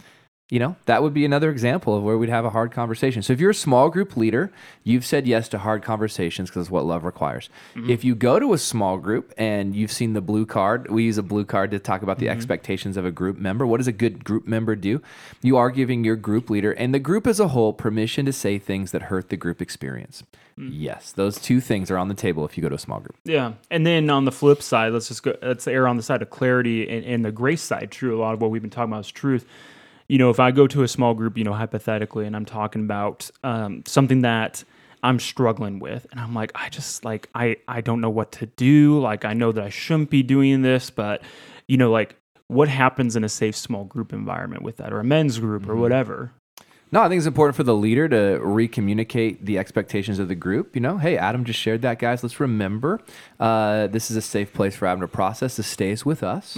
you 0.49 0.59
know 0.59 0.77
that 0.85 1.03
would 1.03 1.13
be 1.13 1.25
another 1.25 1.49
example 1.51 1.95
of 1.95 2.03
where 2.03 2.17
we'd 2.17 2.29
have 2.29 2.45
a 2.45 2.49
hard 2.49 2.71
conversation. 2.71 3.21
So 3.21 3.33
if 3.33 3.39
you're 3.39 3.51
a 3.51 3.55
small 3.55 3.89
group 3.89 4.15
leader, 4.15 4.51
you've 4.83 5.05
said 5.05 5.27
yes 5.27 5.49
to 5.49 5.57
hard 5.57 5.83
conversations 5.83 6.49
because 6.49 6.63
it's 6.63 6.71
what 6.71 6.85
love 6.85 7.03
requires. 7.03 7.49
Mm-hmm. 7.75 7.89
If 7.89 8.05
you 8.05 8.15
go 8.15 8.39
to 8.39 8.53
a 8.53 8.57
small 8.57 8.97
group 8.97 9.33
and 9.37 9.75
you've 9.75 9.91
seen 9.91 10.13
the 10.13 10.21
blue 10.21 10.45
card, 10.45 10.89
we 10.89 11.03
use 11.03 11.17
a 11.17 11.23
blue 11.23 11.43
card 11.43 11.71
to 11.71 11.79
talk 11.79 12.01
about 12.01 12.19
the 12.19 12.27
mm-hmm. 12.27 12.37
expectations 12.37 12.95
of 12.95 13.05
a 13.05 13.11
group 13.11 13.37
member. 13.37 13.67
What 13.67 13.77
does 13.77 13.87
a 13.87 13.91
good 13.91 14.23
group 14.23 14.47
member 14.47 14.75
do? 14.75 15.01
You 15.41 15.57
are 15.57 15.69
giving 15.69 16.05
your 16.05 16.15
group 16.15 16.49
leader 16.49 16.71
and 16.71 16.93
the 16.93 16.99
group 16.99 17.27
as 17.27 17.41
a 17.41 17.49
whole 17.49 17.73
permission 17.73 18.25
to 18.25 18.33
say 18.33 18.57
things 18.57 18.91
that 18.91 19.03
hurt 19.03 19.29
the 19.29 19.37
group 19.37 19.61
experience. 19.61 20.23
Mm. 20.57 20.69
Yes, 20.71 21.11
those 21.11 21.39
two 21.39 21.59
things 21.59 21.91
are 21.91 21.97
on 21.97 22.07
the 22.07 22.15
table 22.15 22.43
if 22.45 22.57
you 22.57 22.63
go 22.63 22.69
to 22.69 22.75
a 22.75 22.79
small 22.79 22.99
group. 22.99 23.15
Yeah, 23.25 23.53
and 23.69 23.85
then 23.85 24.09
on 24.09 24.25
the 24.25 24.31
flip 24.31 24.63
side, 24.63 24.91
let's 24.91 25.07
just 25.07 25.21
go. 25.21 25.35
Let's 25.41 25.67
err 25.67 25.87
on 25.87 25.97
the 25.97 26.03
side 26.03 26.21
of 26.21 26.31
clarity 26.31 26.89
and, 26.89 27.05
and 27.05 27.25
the 27.25 27.31
grace 27.31 27.61
side. 27.61 27.91
True, 27.91 28.17
a 28.17 28.19
lot 28.19 28.33
of 28.33 28.41
what 28.41 28.49
we've 28.49 28.61
been 28.61 28.71
talking 28.71 28.91
about 28.91 29.05
is 29.05 29.11
truth. 29.11 29.45
You 30.07 30.17
know, 30.17 30.29
if 30.29 30.39
I 30.39 30.51
go 30.51 30.67
to 30.67 30.83
a 30.83 30.87
small 30.87 31.13
group, 31.13 31.37
you 31.37 31.43
know, 31.43 31.53
hypothetically, 31.53 32.25
and 32.25 32.35
I'm 32.35 32.45
talking 32.45 32.83
about 32.83 33.29
um, 33.43 33.83
something 33.85 34.21
that 34.21 34.63
I'm 35.03 35.19
struggling 35.19 35.79
with, 35.79 36.07
and 36.11 36.19
I'm 36.19 36.33
like, 36.33 36.51
I 36.55 36.69
just 36.69 37.05
like 37.05 37.29
I 37.35 37.57
I 37.67 37.81
don't 37.81 38.01
know 38.01 38.09
what 38.09 38.31
to 38.33 38.45
do. 38.45 38.99
Like 38.99 39.25
I 39.25 39.33
know 39.33 39.51
that 39.51 39.63
I 39.63 39.69
shouldn't 39.69 40.09
be 40.09 40.23
doing 40.23 40.61
this, 40.61 40.89
but 40.89 41.21
you 41.67 41.77
know, 41.77 41.91
like 41.91 42.15
what 42.47 42.69
happens 42.69 43.15
in 43.15 43.23
a 43.23 43.29
safe 43.29 43.55
small 43.55 43.83
group 43.83 44.13
environment 44.13 44.63
with 44.63 44.77
that, 44.77 44.93
or 44.93 44.99
a 44.99 45.03
men's 45.03 45.39
group, 45.39 45.67
or 45.67 45.75
whatever. 45.75 46.31
No, 46.89 47.01
I 47.01 47.09
think 47.09 47.17
it's 47.17 47.27
important 47.27 47.57
for 47.57 47.63
the 47.63 47.75
leader 47.75 48.07
to 48.07 48.39
re-communicate 48.41 49.45
the 49.45 49.57
expectations 49.57 50.19
of 50.19 50.29
the 50.29 50.35
group. 50.35 50.73
You 50.73 50.79
know, 50.79 50.97
hey, 50.97 51.17
Adam 51.17 51.43
just 51.43 51.59
shared 51.59 51.81
that, 51.81 51.99
guys. 51.99 52.23
Let's 52.23 52.39
remember 52.39 53.01
uh, 53.41 53.87
this 53.87 54.09
is 54.09 54.15
a 54.15 54.21
safe 54.21 54.53
place 54.53 54.73
for 54.73 54.85
Adam 54.85 55.01
to 55.01 55.07
process. 55.09 55.57
This 55.57 55.67
stays 55.67 56.05
with 56.05 56.23
us, 56.23 56.55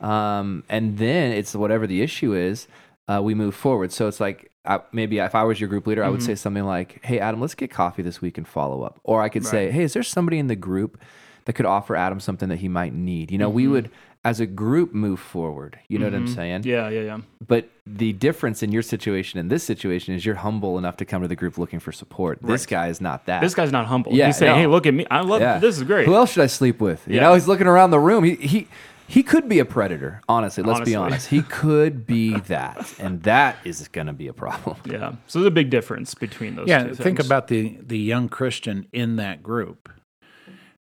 um, 0.00 0.62
and 0.68 0.98
then 0.98 1.32
it's 1.32 1.56
whatever 1.56 1.88
the 1.88 2.02
issue 2.02 2.34
is, 2.34 2.68
uh, 3.08 3.20
we 3.22 3.34
move 3.34 3.54
forward. 3.54 3.92
So 3.92 4.08
it's 4.08 4.20
like 4.20 4.50
uh, 4.64 4.78
maybe 4.92 5.18
if 5.18 5.34
I 5.34 5.44
was 5.44 5.60
your 5.60 5.68
group 5.68 5.86
leader, 5.86 6.02
I 6.04 6.08
would 6.08 6.22
say 6.22 6.34
something 6.34 6.64
like, 6.64 7.04
"Hey, 7.04 7.18
Adam, 7.18 7.40
let's 7.40 7.54
get 7.54 7.70
coffee 7.70 8.02
this 8.02 8.20
week 8.20 8.38
and 8.38 8.46
follow 8.48 8.82
up," 8.82 8.98
or 9.04 9.20
I 9.22 9.28
could 9.28 9.44
say, 9.44 9.70
"Hey, 9.70 9.82
is 9.82 9.92
there 9.92 10.02
somebody 10.02 10.38
in 10.38 10.46
the 10.46 10.56
group 10.56 10.98
that 11.44 11.52
could 11.52 11.66
offer 11.66 11.94
Adam 11.96 12.18
something 12.20 12.48
that 12.48 12.58
he 12.58 12.68
might 12.68 12.94
need?" 12.94 13.30
You 13.30 13.38
know, 13.38 13.50
we 13.50 13.66
would. 13.68 13.90
As 14.26 14.40
a 14.40 14.46
group, 14.46 14.94
move 14.94 15.20
forward. 15.20 15.78
You 15.86 15.98
know 15.98 16.06
what 16.06 16.14
I'm 16.14 16.26
saying? 16.26 16.62
Yeah, 16.64 16.88
yeah, 16.88 17.00
yeah. 17.02 17.18
But 17.46 17.68
the 17.86 18.14
difference 18.14 18.62
in 18.62 18.72
your 18.72 18.80
situation 18.80 19.38
and 19.38 19.50
this 19.50 19.62
situation 19.64 20.14
is 20.14 20.24
you're 20.24 20.36
humble 20.36 20.78
enough 20.78 20.96
to 20.96 21.04
come 21.04 21.20
to 21.20 21.28
the 21.28 21.36
group 21.36 21.58
looking 21.58 21.78
for 21.78 21.92
support. 21.92 22.38
This 22.40 22.64
guy 22.64 22.88
is 22.88 23.02
not 23.02 23.26
that. 23.26 23.42
This 23.42 23.54
guy's 23.54 23.70
not 23.70 23.84
humble. 23.84 24.14
Yeah, 24.14 24.24
He's 24.28 24.38
saying, 24.38 24.52
no. 24.52 24.56
"Hey, 24.60 24.66
look 24.66 24.86
at 24.86 24.94
me. 24.94 25.06
I 25.10 25.20
love 25.20 25.42
Yeah. 25.42 25.58
this. 25.58 25.76
Is 25.76 25.82
great." 25.82 26.06
Who 26.06 26.14
else 26.14 26.32
should 26.32 26.42
I 26.42 26.46
sleep 26.46 26.80
with? 26.80 27.06
You 27.06 27.16
Yeah. 27.16 27.20
know, 27.24 27.34
he's 27.34 27.46
looking 27.46 27.66
around 27.66 27.90
the 27.90 28.00
room. 28.00 28.24
He 28.24 28.36
he 28.36 28.66
he 29.06 29.22
could 29.22 29.48
be 29.48 29.58
a 29.58 29.64
predator. 29.64 30.20
Honestly, 30.28 30.62
let's 30.62 30.80
be 30.80 30.94
honest. 30.94 31.28
He 31.28 31.42
could 31.42 32.06
be 32.06 32.38
that, 32.48 32.94
and 32.98 33.22
that 33.24 33.56
is 33.64 33.86
going 33.88 34.06
to 34.06 34.12
be 34.12 34.28
a 34.28 34.32
problem. 34.32 34.76
Yeah. 34.84 35.12
So 35.26 35.38
there's 35.38 35.48
a 35.48 35.52
big 35.52 35.70
difference 35.70 36.14
between 36.14 36.56
those. 36.56 36.68
Yeah, 36.68 36.84
two 36.84 36.94
think 36.94 37.18
things. 37.18 37.26
about 37.26 37.48
the 37.48 37.78
the 37.80 37.98
young 37.98 38.28
Christian 38.28 38.86
in 38.92 39.16
that 39.16 39.42
group. 39.42 39.88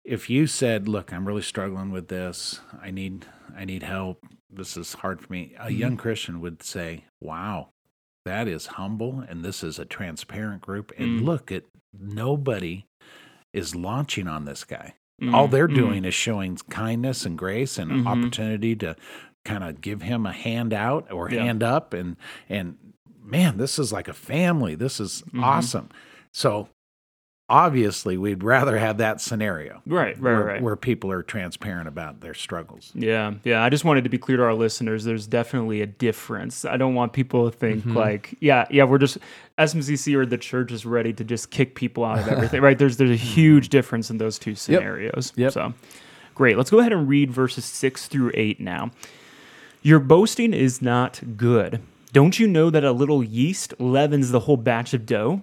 If 0.04 0.30
you 0.30 0.48
said, 0.48 0.88
"Look, 0.88 1.14
I'm 1.14 1.26
really 1.28 1.42
struggling 1.42 1.92
with 1.92 2.08
this. 2.08 2.60
I 2.82 2.92
need 2.92 3.26
I 3.56 3.66
need 3.66 3.84
help. 3.84 4.26
This 4.50 4.78
is 4.78 4.94
hard 4.94 5.22
for 5.22 5.32
me." 5.32 5.56
A 5.60 5.72
young 5.72 5.92
mm-hmm. 5.92 6.00
Christian 6.00 6.42
would 6.42 6.64
say, 6.64 7.06
"Wow, 7.22 7.70
that 8.26 8.48
is 8.48 8.68
humble 8.68 9.24
and 9.28 9.44
this 9.44 9.64
is 9.64 9.80
a 9.80 9.86
transparent 9.86 10.62
group 10.62 10.92
and 10.98 11.22
mm. 11.22 11.26
look 11.26 11.52
at 11.52 11.64
nobody 11.98 12.86
is 13.54 13.76
launching 13.76 14.28
on 14.28 14.46
this 14.46 14.64
guy. 14.64 14.94
All 15.34 15.48
they're 15.48 15.68
mm-hmm. 15.68 15.78
doing 15.78 16.06
is 16.06 16.14
showing 16.14 16.58
kindness 16.70 17.26
and 17.26 17.38
grace 17.38 17.78
and 17.78 17.92
an 17.92 18.08
opportunity 18.08 18.76
to 18.78 18.96
kind 19.46 19.64
of 19.64 19.82
give 19.82 20.02
him 20.02 20.26
a 20.26 20.32
hand 20.32 20.74
out 20.74 21.12
or 21.12 21.30
Yeah. 21.30 21.44
hand 21.44 21.64
up 21.64 21.94
and 21.94 22.16
and 22.48 22.78
man, 23.24 23.58
this 23.58 23.78
is 23.80 23.92
like 23.92 24.08
a 24.08 24.14
family. 24.14 24.76
This 24.76 25.00
is 25.00 25.24
mm-hmm. 25.28 25.44
awesome. 25.44 25.90
So 26.32 26.70
obviously 27.50 28.16
we'd 28.18 28.44
rather 28.44 28.78
have 28.78 28.98
that 29.00 29.20
scenario. 29.22 29.82
Right, 29.86 30.16
right, 30.16 30.22
where, 30.22 30.44
right. 30.44 30.62
where 30.62 30.76
people 30.76 31.12
are 31.12 31.24
transparent 31.24 31.88
about 31.88 32.22
their 32.22 32.34
struggles. 32.34 32.92
Yeah, 32.94 33.34
yeah. 33.44 33.64
I 33.64 33.70
just 33.70 33.84
wanted 33.84 34.04
to 34.04 34.10
be 34.10 34.18
clear 34.18 34.38
to 34.38 34.44
our 34.44 34.54
listeners. 34.54 35.04
There's 35.04 35.28
definitely 35.28 35.82
a 35.82 35.86
difference. 35.88 36.64
I 36.66 36.78
don't 36.78 36.96
want 36.96 37.14
people 37.14 37.50
to 37.50 37.58
think 37.58 37.80
Mm-hmm. 37.84 37.98
like, 37.98 38.36
yeah, 38.40 38.66
yeah, 38.70 38.84
we're 38.84 38.98
just 39.00 39.18
SMCC 39.58 40.16
or 40.16 40.26
the 40.26 40.38
church 40.38 40.72
is 40.72 40.86
ready 40.86 41.12
to 41.14 41.24
just 41.24 41.50
kick 41.52 41.76
people 41.76 42.06
out 42.06 42.20
of 42.20 42.28
everything. 42.28 42.62
right? 42.62 42.78
There's 42.78 42.98
there's 42.98 43.10
a 43.12 43.16
huge 43.16 43.70
difference 43.70 44.10
in 44.10 44.18
those 44.18 44.38
two 44.40 44.56
scenarios. 44.56 45.34
Yep. 45.36 45.52
So 45.54 45.74
great. 46.36 46.56
Let's 46.58 46.70
go 46.70 46.80
ahead 46.80 46.94
and 46.94 47.08
read 47.10 47.32
verses 47.32 47.66
six 47.66 48.08
through 48.08 48.32
eight 48.36 48.60
now. 48.60 48.92
Your 49.82 50.00
boasting 50.00 50.54
is 50.54 50.82
not 50.82 51.22
good. 51.38 51.82
Don't 52.12 52.40
you 52.40 52.48
know 52.48 52.70
that 52.70 52.84
a 52.84 52.92
little 52.92 53.24
yeast 53.24 53.74
leavens 53.80 54.32
the 54.32 54.42
whole 54.42 54.58
batch 54.58 54.94
of 54.94 55.06
dough? 55.06 55.42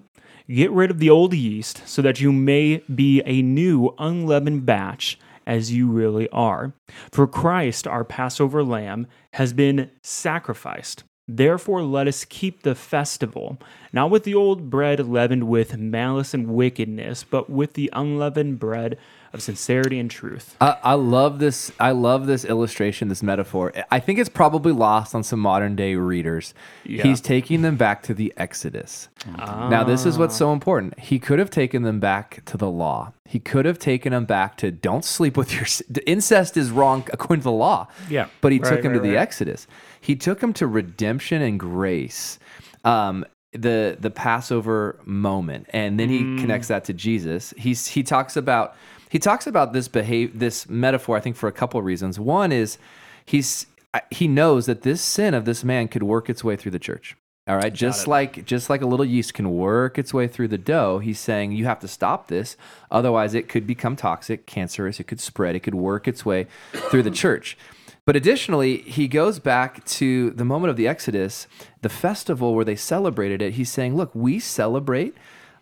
Get 0.49 0.71
rid 0.71 0.91
of 0.91 1.01
the 1.01 1.11
old 1.11 1.35
yeast 1.35 1.87
so 1.87 2.03
that 2.03 2.21
you 2.21 2.31
may 2.31 2.79
be 2.93 3.21
a 3.27 3.43
new 3.43 3.95
unleavened 3.99 4.65
batch 4.65 5.19
as 5.47 5.73
you 5.73 5.89
really 5.89 6.29
are. 6.31 6.73
For 7.11 7.27
Christ, 7.27 7.87
our 7.87 8.05
Passover 8.05 8.63
lamb, 8.63 9.07
has 9.33 9.53
been 9.53 9.91
sacrificed. 10.03 11.05
Therefore, 11.29 11.83
let 11.83 12.07
us 12.07 12.25
keep 12.25 12.63
the 12.63 12.77
festival, 12.77 13.59
not 13.93 14.11
with 14.11 14.23
the 14.23 14.35
old 14.35 14.71
bread 14.71 15.01
leavened 15.09 15.49
with 15.49 15.77
malice 15.77 16.33
and 16.33 16.47
wickedness, 16.47 17.25
but 17.25 17.51
with 17.51 17.73
the 17.73 17.91
unleavened 17.93 18.61
bread 18.61 18.97
of 19.33 19.43
sincerity 19.43 19.99
and 19.99 20.11
truth. 20.11 20.57
I, 20.61 20.77
I 20.83 20.95
love 20.95 21.39
this. 21.39 21.73
I 21.81 21.91
love 21.91 22.27
this 22.27 22.45
illustration, 22.45 23.09
this 23.09 23.23
metaphor. 23.23 23.73
I 23.91 24.01
think 24.01 24.19
it's 24.19 24.29
probably 24.29 24.73
lost 24.73 25.15
on 25.15 25.23
some 25.23 25.41
modern 25.41 25.77
day 25.77 25.95
readers. 25.97 26.55
Yeah. 26.85 27.03
He's 27.03 27.21
taking 27.21 27.62
them 27.62 27.77
back 27.77 28.03
to 28.05 28.15
the 28.15 28.33
Exodus. 28.37 29.09
Now, 29.37 29.83
this 29.85 30.07
is 30.07 30.19
what's 30.19 30.37
so 30.37 30.53
important. 30.53 30.99
He 30.99 31.19
could 31.19 31.39
have 31.39 31.51
taken 31.51 31.83
them 31.83 31.99
back 32.01 32.45
to 32.47 32.57
the 32.57 32.71
law. 32.71 33.12
He 33.25 33.39
could 33.41 33.65
have 33.65 33.79
taken 33.79 34.12
them 34.12 34.25
back 34.25 34.57
to 34.59 34.71
don't 34.71 35.05
sleep 35.05 35.37
with 35.37 35.53
your 35.53 35.67
incest 36.07 36.57
is 36.57 36.71
wrong 36.71 37.05
according 37.12 37.41
to 37.41 37.45
the 37.45 37.53
law. 37.53 37.89
Yeah. 38.09 38.29
but 38.41 38.53
he 38.53 38.59
took 38.59 38.71
Right, 38.71 38.83
to 38.83 38.89
right, 38.91 39.03
the 39.03 39.09
right. 39.11 39.19
Exodus. 39.19 39.67
He 40.01 40.15
took 40.15 40.41
him 40.43 40.53
to 40.55 40.67
redemption 40.67 41.43
and 41.43 41.59
grace. 41.59 42.39
Um, 42.85 43.25
the 43.53 43.97
the 43.99 44.11
Passover 44.11 45.01
moment, 45.07 45.67
and 45.71 45.99
then 45.99 46.11
he 46.11 46.21
Mm. 46.21 46.41
connects 46.41 46.69
that 46.69 46.85
to 46.85 46.93
Jesus. 46.93 47.55
He's 47.57 47.87
he 47.87 48.03
talks 48.03 48.37
about 48.37 48.77
he 49.09 49.19
talks 49.19 49.47
about 49.47 49.73
this 49.73 49.88
behave 49.88 50.38
this 50.38 50.69
metaphor. 50.69 51.16
I 51.16 51.21
think 51.21 51.37
for 51.37 51.49
a 51.49 51.53
couple 51.53 51.79
of 51.79 51.87
reasons. 51.87 52.19
One 52.19 52.53
is 52.53 52.79
he's 53.25 53.66
he 54.11 54.29
knows 54.29 54.66
that 54.66 54.83
this 54.83 55.01
sin 55.01 55.35
of 55.35 55.45
this 55.45 55.64
man 55.64 55.88
could 55.88 56.03
work 56.03 56.29
its 56.29 56.45
way 56.45 56.57
through 56.57 56.73
the 56.73 56.79
church. 56.79 57.16
All 57.49 57.57
right, 57.57 57.73
just 57.73 58.09
like 58.09 58.45
just 58.45 58.69
like 58.69 58.83
a 58.83 58.87
little 58.87 59.07
yeast 59.07 59.35
can 59.35 59.51
work 59.53 59.99
its 59.99 60.12
way 60.12 60.27
through 60.27 60.49
the 60.49 60.59
dough, 60.59 60.99
he's 60.99 61.21
saying 61.21 61.53
you 61.53 61.64
have 61.66 61.79
to 61.79 61.87
stop 61.87 62.27
this, 62.27 62.57
otherwise 62.90 63.35
it 63.35 63.49
could 63.49 63.69
become 63.69 63.95
toxic, 63.95 64.47
cancerous, 64.47 64.99
it 64.99 65.05
could 65.05 65.21
spread, 65.21 65.55
it 65.55 65.61
could 65.61 65.77
work 65.77 66.09
its 66.09 66.27
way 66.27 66.49
through 66.73 67.05
the 67.05 67.11
church. 67.11 67.57
But 68.05 68.16
additionally, 68.16 68.79
he 68.79 69.07
goes 69.07 69.38
back 69.38 69.85
to 69.85 70.31
the 70.31 70.45
moment 70.45 70.71
of 70.71 70.77
the 70.77 70.88
Exodus, 70.88 71.47
the 71.83 71.88
festival 71.88 72.55
where 72.55 72.64
they 72.64 72.77
celebrated 72.77 73.40
it. 73.40 73.55
He's 73.55 73.71
saying, 73.71 73.97
look, 73.97 74.12
we 74.12 74.40
celebrate 74.40 75.14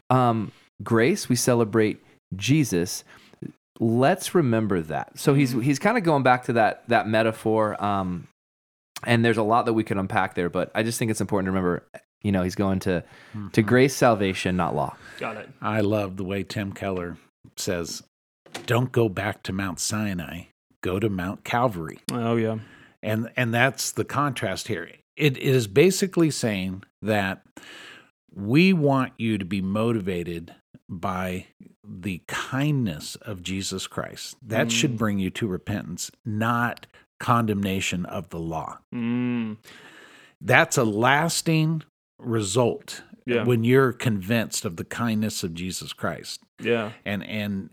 um, 0.09 0.52
grace, 0.83 1.28
we 1.28 1.37
celebrate 1.37 2.02
Jesus. 2.35 3.04
Let's 3.80 4.34
remember 4.34 4.80
that. 4.82 5.18
So 5.18 5.34
he's 5.34 5.52
he's 5.52 5.78
kind 5.78 5.98
of 5.98 6.04
going 6.04 6.22
back 6.22 6.44
to 6.44 6.52
that 6.54 6.88
that 6.88 7.08
metaphor. 7.08 7.82
Um, 7.82 8.28
and 9.04 9.24
there's 9.24 9.37
a 9.37 9.42
lot 9.42 9.66
that 9.66 9.72
we 9.74 9.84
could 9.84 9.98
unpack 9.98 10.34
there, 10.34 10.48
but 10.48 10.70
I 10.74 10.82
just 10.82 10.98
think 10.98 11.10
it's 11.10 11.20
important 11.20 11.46
to 11.46 11.50
remember, 11.50 11.87
you 12.22 12.32
know, 12.32 12.42
he's 12.42 12.54
going 12.54 12.78
to 12.80 13.02
to 13.52 13.62
grace, 13.62 13.94
salvation, 13.94 14.56
not 14.56 14.74
law. 14.74 14.96
Got 15.18 15.37
it. 15.38 15.48
I 15.60 15.80
love 15.80 16.16
the 16.16 16.24
way 16.24 16.42
Tim 16.44 16.72
Keller 16.72 17.18
says, 17.56 18.02
"Don't 18.66 18.92
go 18.92 19.08
back 19.08 19.42
to 19.44 19.52
Mount 19.52 19.80
Sinai, 19.80 20.44
go 20.82 20.98
to 21.00 21.10
Mount 21.10 21.44
Calvary." 21.44 21.98
Oh 22.12 22.37
yeah. 22.37 22.58
And 23.02 23.30
and 23.37 23.52
that's 23.52 23.92
the 23.92 24.04
contrast 24.04 24.68
here. 24.68 24.88
it 25.16 25.37
is 25.37 25.66
basically 25.66 26.30
saying 26.30 26.82
that 27.02 27.42
we 28.35 28.73
want 28.73 29.12
you 29.18 29.38
to 29.38 29.44
be 29.44 29.61
motivated 29.62 30.55
by 30.88 31.47
the 31.87 32.23
kindness 32.27 33.14
of 33.16 33.42
Jesus 33.42 33.87
Christ. 33.87 34.37
That 34.42 34.70
should 34.73 34.94
Mm. 34.94 34.99
bring 34.99 35.18
you 35.18 35.31
to 35.31 35.47
repentance, 35.47 36.11
not 36.25 36.87
condemnation 37.20 38.05
of 38.07 38.31
the 38.31 38.38
law. 38.40 38.79
Mm, 38.94 39.57
That's 40.40 40.77
a 40.77 40.85
lasting 40.85 41.83
result 42.18 43.03
Yeah. 43.25 43.44
when 43.44 43.64
you're 43.64 43.92
convinced 43.92 44.64
of 44.66 44.77
the 44.77 44.85
kindness 44.85 45.42
of 45.44 45.55
Jesus 45.55 45.92
Christ. 45.92 46.40
yeah. 46.61 46.92
And 47.05 47.23
and 47.25 47.70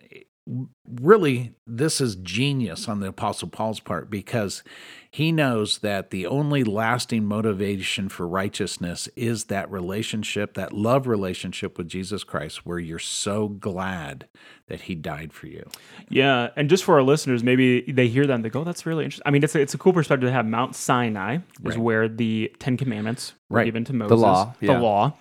really 1.00 1.54
this 1.66 2.02
is 2.02 2.16
genius 2.18 2.88
on 2.90 3.00
the 3.00 3.08
apostle 3.08 3.48
Paul's 3.48 3.80
part 3.80 4.10
because 4.10 4.64
he 5.10 5.32
knows 5.32 5.80
that 5.80 6.10
the 6.10 6.26
only 6.28 6.64
lasting 6.64 7.26
motivation 7.26 8.10
for 8.10 8.28
righteousness 8.28 9.08
is 9.16 9.46
that 9.46 9.72
relationship, 9.72 10.54
that 10.56 10.74
love 10.74 11.08
relationship 11.08 11.78
with 11.78 11.88
Jesus 11.88 12.24
Christ 12.24 12.66
where 12.66 12.80
you're 12.80 13.00
so 13.00 13.48
glad 13.48 14.28
that 14.68 14.82
he 14.82 14.96
died 14.96 15.32
for 15.34 15.48
you. 15.48 15.70
Yeah, 16.10 16.50
and 16.56 16.70
just 16.70 16.84
for 16.84 16.96
our 16.96 17.04
listeners, 17.04 17.44
maybe 17.44 17.82
they 17.92 18.08
hear 18.08 18.26
that 18.28 18.34
and 18.34 18.44
they 18.46 18.50
go, 18.50 18.62
"Oh, 18.62 18.64
"That's 18.64 18.86
really 18.86 19.06
interesting." 19.06 19.24
I 19.26 19.32
mean, 19.32 19.44
it's 19.44 19.56
a, 19.56 19.60
it's 19.62 19.74
a 19.74 19.78
cool 19.78 19.94
perspective 19.94 20.28
to 20.28 20.34
have. 20.34 20.46
Mount 20.46 20.76
Sinai 20.76 21.36
is 21.36 21.42
Right. 21.62 21.78
where 21.78 22.08
the 22.10 22.52
Ten 22.60 22.78
Commandments 22.78 23.34
were 23.50 23.58
Right. 23.58 23.66
given 23.66 23.84
to 23.86 23.94
Moses. 23.94 24.10
the 24.10 24.16
law, 24.18 24.54
yeah. 24.60 24.74
the 24.74 24.80
law, 24.80 25.14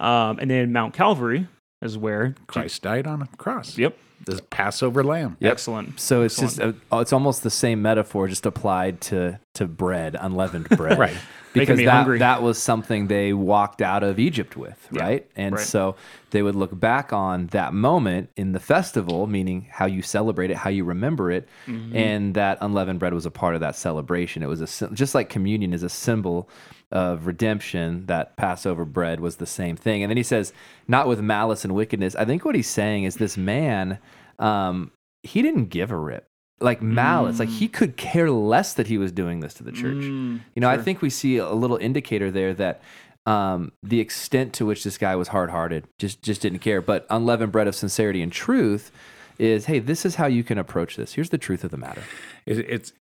um, 0.00 0.38
and 0.40 0.50
then 0.50 0.72
Mount 0.72 0.94
Calvary 0.94 1.46
is 1.84 1.96
where 1.98 2.34
Christ 2.46 2.82
died 2.82 3.06
on 3.06 3.22
a 3.22 3.26
cross. 3.36 3.76
Yep, 3.78 3.96
The 4.26 4.40
Passover 4.50 5.04
lamb. 5.04 5.36
excellent. 5.42 6.00
So 6.00 6.22
it's 6.22 6.36
just 6.36 6.58
a, 6.58 6.74
it's 6.92 7.12
almost 7.12 7.42
the 7.42 7.50
same 7.50 7.82
metaphor, 7.82 8.28
just 8.28 8.46
applied 8.46 9.00
to 9.02 9.38
to 9.54 9.66
bread, 9.66 10.16
unleavened 10.18 10.68
bread, 10.76 10.98
Right. 10.98 11.16
Because 11.52 11.78
me 11.78 11.84
that 11.84 11.92
hungry. 11.92 12.18
that 12.18 12.42
was 12.42 12.58
something 12.58 13.06
they 13.06 13.32
walked 13.32 13.80
out 13.80 14.02
of 14.02 14.18
Egypt 14.18 14.56
with, 14.56 14.88
Yeah, 14.90 15.02
right? 15.02 15.30
And 15.36 15.54
right. 15.54 15.64
so 15.64 15.94
they 16.30 16.42
would 16.42 16.56
look 16.56 16.76
back 16.80 17.12
on 17.12 17.46
that 17.48 17.72
moment 17.72 18.30
in 18.34 18.50
the 18.50 18.58
festival, 18.58 19.28
meaning 19.28 19.68
how 19.70 19.86
you 19.86 20.02
celebrate 20.02 20.50
it, 20.50 20.56
how 20.56 20.70
you 20.70 20.82
remember 20.82 21.30
it, 21.30 21.48
Mm-hmm. 21.68 21.94
and 21.96 22.34
that 22.34 22.58
unleavened 22.60 22.98
bread 22.98 23.14
was 23.14 23.24
a 23.24 23.30
part 23.30 23.54
of 23.54 23.60
that 23.60 23.76
celebration. 23.76 24.42
It 24.42 24.46
was 24.48 24.82
a 24.82 24.90
just 24.94 25.14
like 25.14 25.28
communion 25.28 25.72
is 25.72 25.84
a 25.84 25.88
symbol 25.88 26.48
of 26.94 27.26
redemption. 27.26 28.06
That 28.06 28.36
Passover 28.36 28.86
bread 28.86 29.20
was 29.20 29.36
the 29.36 29.46
same 29.46 29.76
thing. 29.76 30.02
And 30.02 30.08
then 30.08 30.16
he 30.16 30.22
says, 30.22 30.54
not 30.88 31.06
with 31.06 31.20
malice 31.20 31.64
and 31.64 31.74
wickedness. 31.74 32.14
I 32.14 32.24
think 32.24 32.46
what 32.46 32.54
he's 32.54 32.70
saying 32.70 33.04
is 33.04 33.16
this 33.16 33.36
man, 33.36 33.98
um, 34.38 34.92
he 35.22 35.42
didn't 35.42 35.66
give 35.66 35.90
a 35.90 35.96
rip. 35.98 36.26
Like 36.60 36.80
malice, 36.80 37.40
like 37.40 37.48
he 37.48 37.66
could 37.68 37.96
care 37.96 38.30
less 38.30 38.74
that 38.74 38.86
he 38.86 38.96
was 38.96 39.10
doing 39.12 39.40
this 39.40 39.54
to 39.54 39.64
the 39.64 39.72
church. 39.72 40.04
Mm, 40.04 40.40
You 40.54 40.60
know, 40.60 40.70
I 40.70 40.78
think 40.78 41.02
we 41.02 41.10
see 41.10 41.36
a 41.36 41.50
little 41.50 41.76
indicator 41.76 42.30
there 42.30 42.54
that 42.54 42.80
um, 43.26 43.72
the 43.82 44.00
extent 44.00 44.52
to 44.54 44.64
which 44.64 44.84
this 44.84 44.96
guy 44.96 45.16
was 45.16 45.28
hard-hearted, 45.28 45.84
just 45.98 46.22
just 46.22 46.40
didn't 46.42 46.60
care. 46.60 46.80
But 46.80 47.06
unleavened 47.10 47.52
bread 47.52 47.66
of 47.66 47.74
sincerity 47.74 48.22
and 48.22 48.30
truth 48.30 48.92
is, 49.36 49.66
hey, 49.66 49.80
this 49.80 50.06
is 50.06 50.14
how 50.14 50.26
you 50.26 50.44
can 50.44 50.56
approach 50.58 50.94
this. 50.94 51.14
Here's 51.14 51.30
the 51.30 51.38
truth 51.38 51.64
of 51.64 51.70
the 51.72 51.76
matter. 51.76 52.04
It, 52.46 52.58
it's 52.60 52.92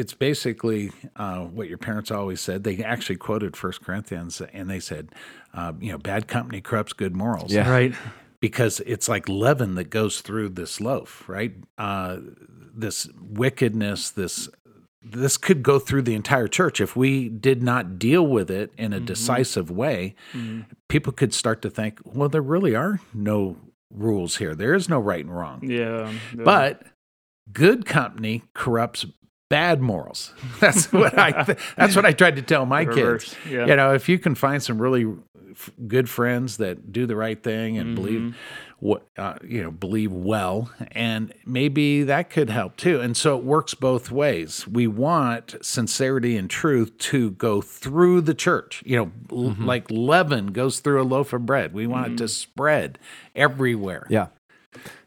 it's 0.00 0.14
basically 0.14 0.90
uh, 1.16 1.40
what 1.40 1.68
your 1.68 1.76
parents 1.76 2.10
always 2.10 2.40
said. 2.40 2.64
They 2.64 2.82
actually 2.82 3.16
quoted 3.16 3.54
First 3.54 3.82
Corinthians, 3.82 4.40
and 4.40 4.70
they 4.70 4.80
said, 4.80 5.10
uh, 5.52 5.74
you 5.78 5.92
know, 5.92 5.98
bad 5.98 6.26
company 6.26 6.62
corrupts 6.62 6.94
good 6.94 7.14
morals. 7.14 7.52
Yeah. 7.52 7.70
right. 7.70 7.94
because 8.40 8.80
it's 8.86 9.08
like 9.08 9.28
leaven 9.28 9.74
that 9.74 9.90
goes 9.90 10.22
through 10.22 10.48
this 10.48 10.80
loaf, 10.80 11.28
right? 11.28 11.52
Uh, 11.76 12.16
this 12.74 13.08
wickedness, 13.20 14.10
this 14.10 14.48
this 15.02 15.36
could 15.36 15.62
go 15.62 15.78
through 15.78 16.02
the 16.02 16.14
entire 16.14 16.48
church 16.48 16.80
if 16.80 16.94
we 16.94 17.28
did 17.28 17.62
not 17.62 17.98
deal 17.98 18.26
with 18.26 18.50
it 18.50 18.72
in 18.76 18.92
a 18.92 19.00
decisive 19.00 19.70
way. 19.70 20.14
People 20.88 21.12
could 21.12 21.32
start 21.32 21.62
to 21.62 21.70
think, 21.70 22.00
well, 22.04 22.28
there 22.28 22.42
really 22.42 22.74
are 22.74 23.00
no 23.14 23.56
rules 23.90 24.36
here. 24.36 24.54
There 24.54 24.74
is 24.74 24.88
no 24.90 25.00
right 25.00 25.24
and 25.24 25.34
wrong. 25.34 25.60
Yeah, 25.62 26.12
yeah. 26.36 26.44
But 26.44 26.82
good 27.52 27.86
company 27.86 28.42
corrupts 28.54 29.06
bad 29.50 29.82
morals. 29.82 30.32
That's 30.60 30.90
what 30.92 31.18
I 31.18 31.44
th- 31.44 31.58
that's 31.76 31.94
what 31.96 32.06
I 32.06 32.12
tried 32.12 32.36
to 32.36 32.42
tell 32.42 32.64
my 32.64 32.82
Reverse, 32.82 33.34
kids. 33.34 33.36
yeah. 33.52 33.66
You 33.66 33.76
know, 33.76 33.92
if 33.92 34.08
you 34.08 34.18
can 34.18 34.34
find 34.34 34.62
some 34.62 34.80
really 34.80 35.06
f- 35.50 35.70
good 35.86 36.08
friends 36.08 36.56
that 36.56 36.90
do 36.92 37.04
the 37.06 37.16
right 37.16 37.42
thing 37.42 37.76
and 37.76 37.88
Mm-hmm. 37.88 37.94
believe 37.96 38.36
what 38.78 39.06
uh, 39.18 39.34
you 39.46 39.62
know 39.62 39.70
believe 39.70 40.10
well 40.10 40.70
and 40.92 41.34
maybe 41.44 42.02
that 42.04 42.30
could 42.30 42.48
help 42.48 42.76
too 42.78 42.98
and 42.98 43.14
so 43.14 43.36
it 43.36 43.44
works 43.44 43.74
both 43.74 44.10
ways 44.10 44.66
we 44.66 44.86
want 44.86 45.54
sincerity 45.60 46.34
and 46.34 46.48
truth 46.48 46.96
to 46.96 47.32
go 47.32 47.60
through 47.60 48.22
the 48.22 48.32
church 48.32 48.82
you 48.86 48.96
know 48.96 49.12
Mm-hmm. 49.28 49.66
like 49.66 49.90
leaven 49.90 50.46
goes 50.52 50.80
through 50.80 51.02
a 51.02 51.04
loaf 51.04 51.34
of 51.34 51.44
bread 51.44 51.74
we 51.74 51.86
want 51.86 52.12
it 52.12 52.16
to 52.18 52.28
spread 52.28 52.98
everywhere 53.36 54.06
Yeah, 54.08 54.28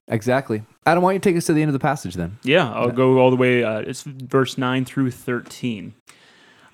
exactly. 0.08 0.63
Adam, 0.86 1.04
why 1.04 1.10
don't 1.12 1.16
you 1.16 1.20
take 1.20 1.38
us 1.38 1.46
to 1.46 1.54
the 1.54 1.62
end 1.62 1.70
of 1.70 1.74
the 1.74 1.80
passage 1.80 2.16
then? 2.16 2.38
Yeah, 2.44 2.72
I'll 2.72 2.92
go 2.92 3.20
all 3.20 3.30
the 3.30 3.36
way. 3.38 3.63
Uh, 3.63 3.80
it's 3.80 4.04
verse 4.04 4.58
9 4.58 4.86
through 4.86 5.12
13. 5.12 5.94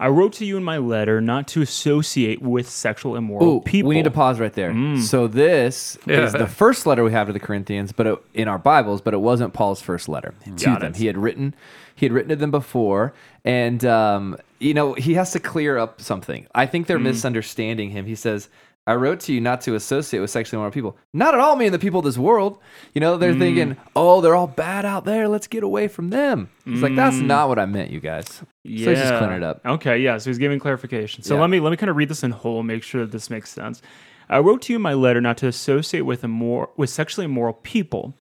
I 0.02 0.08
wrote 0.08 0.32
to 0.34 0.46
you 0.46 0.56
in 0.56 0.63
my 0.63 0.78
letter 0.78 1.20
not 1.20 1.46
to 1.50 1.62
associate 1.62 2.42
with 2.42 2.70
sexual 2.70 3.18
immoral 3.18 3.46
Oh, 3.46 3.60
people. 3.60 3.89
we 3.89 3.96
need 3.96 4.06
to 4.06 4.12
pause 4.12 4.39
right 4.39 4.54
there. 4.54 4.74
So 5.02 5.28
this 5.28 5.98
is 6.08 6.32
the 6.32 6.48
first 6.48 6.86
letter 6.86 7.04
we 7.04 7.12
have 7.12 7.28
to 7.28 7.34
the 7.34 7.39
Corinthians, 7.39 7.92
but 7.92 8.08
it, 8.08 8.18
in 8.34 8.48
our 8.48 8.58
Bibles, 8.58 9.02
but 9.02 9.13
it 9.13 9.18
wasn't 9.20 9.54
Paul's 9.54 9.82
first 9.82 10.08
letter 10.08 10.34
to 10.46 10.52
Got 10.52 10.80
them. 10.80 10.92
it. 10.92 10.98
He 10.98 11.08
had 11.08 11.18
written, 11.18 11.54
he 11.94 12.06
had 12.06 12.13
written 12.13 12.30
to 12.30 12.38
them 12.38 12.50
before, 12.50 13.13
and 13.44 13.84
um, 13.84 14.38
you 14.60 14.74
know 14.74 14.94
he 14.94 15.15
has 15.15 15.34
to 15.34 15.39
clear 15.42 15.78
up 15.78 16.00
something. 16.02 16.48
I 16.56 16.65
think 16.65 16.88
they're 16.88 16.98
misunderstanding 16.98 17.89
him. 17.92 18.06
He 18.06 18.15
says. 18.15 18.48
I 18.89 18.95
wrote 18.95 19.19
to 19.21 19.34
you 19.34 19.39
not 19.39 19.62
to 19.62 19.75
associate 19.75 20.19
with 20.19 20.32
sexually 20.32 20.58
immoral 20.58 20.71
people. 20.71 20.97
Not 21.13 21.36
at 21.36 21.39
all 21.39 21.56
me 21.56 21.67
and 21.67 21.73
the 21.75 21.78
people 21.78 21.99
of 21.99 22.06
this 22.06 22.17
world. 22.17 22.58
You 22.95 23.02
know, 23.02 23.17
they're 23.17 23.36
mm. 23.36 23.39
thinking, 23.39 23.78
oh, 23.95 24.19
they're 24.19 24.36
all 24.36 24.47
bad 24.47 24.84
out 24.84 25.06
there. 25.06 25.28
Let's 25.28 25.45
get 25.45 25.62
away 25.62 25.88
from 25.88 26.10
them. 26.10 26.49
He's 26.65 26.82
like, 26.82 26.95
that's 26.95 27.17
mm. 27.17 27.28
not 27.28 27.49
what 27.49 27.60
I 27.60 27.67
meant, 27.67 27.91
you 27.91 27.99
guys. 27.99 28.25
So 28.28 28.45
he's 28.63 28.86
just 28.86 29.15
clearing 29.19 29.38
it 29.38 29.43
up. 29.43 29.63
Okay, 29.63 29.99
yeah. 29.99 30.17
So 30.17 30.32
he's 30.32 30.39
giving 30.39 30.58
clarification. 30.58 31.23
So 31.23 31.36
Yeah. 31.36 31.41
let 31.41 31.52
me 31.52 31.60
let 31.60 31.69
me 31.69 31.78
kind 31.78 31.91
of 31.91 31.97
read 31.97 32.10
this 32.10 32.23
in 32.23 32.32
whole, 32.32 32.63
make 32.63 32.82
sure 32.82 33.02
that 33.02 33.12
this 33.12 33.30
makes 33.30 33.52
sense. 33.52 33.80
I 34.28 34.39
wrote 34.39 34.63
to 34.63 34.73
you 34.73 34.78
in 34.78 34.82
my 34.82 34.95
letter 34.95 35.21
not 35.21 35.38
to 35.38 35.47
associate 35.47 36.02
with 36.02 36.23
immor- 36.23 36.69
with 36.75 36.89
sexually 36.89 37.25
immoral 37.25 37.54
people, 37.54 38.15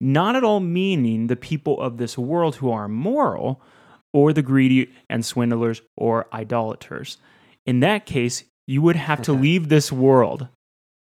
not 0.00 0.36
at 0.36 0.44
all 0.44 0.60
meaning 0.60 1.28
the 1.28 1.36
people 1.36 1.80
of 1.80 1.96
this 1.96 2.18
world 2.18 2.56
who 2.56 2.70
are 2.70 2.84
immoral, 2.84 3.62
or 4.12 4.34
the 4.34 4.42
greedy 4.42 4.92
and 5.08 5.24
swindlers 5.24 5.80
or 5.96 6.26
idolaters. 6.30 7.16
In 7.64 7.80
that 7.80 8.04
case, 8.04 8.44
you 8.70 8.80
would 8.82 8.94
have 8.94 9.20
to 9.22 9.32
leave 9.32 9.68
this 9.68 9.90
world. 9.90 10.46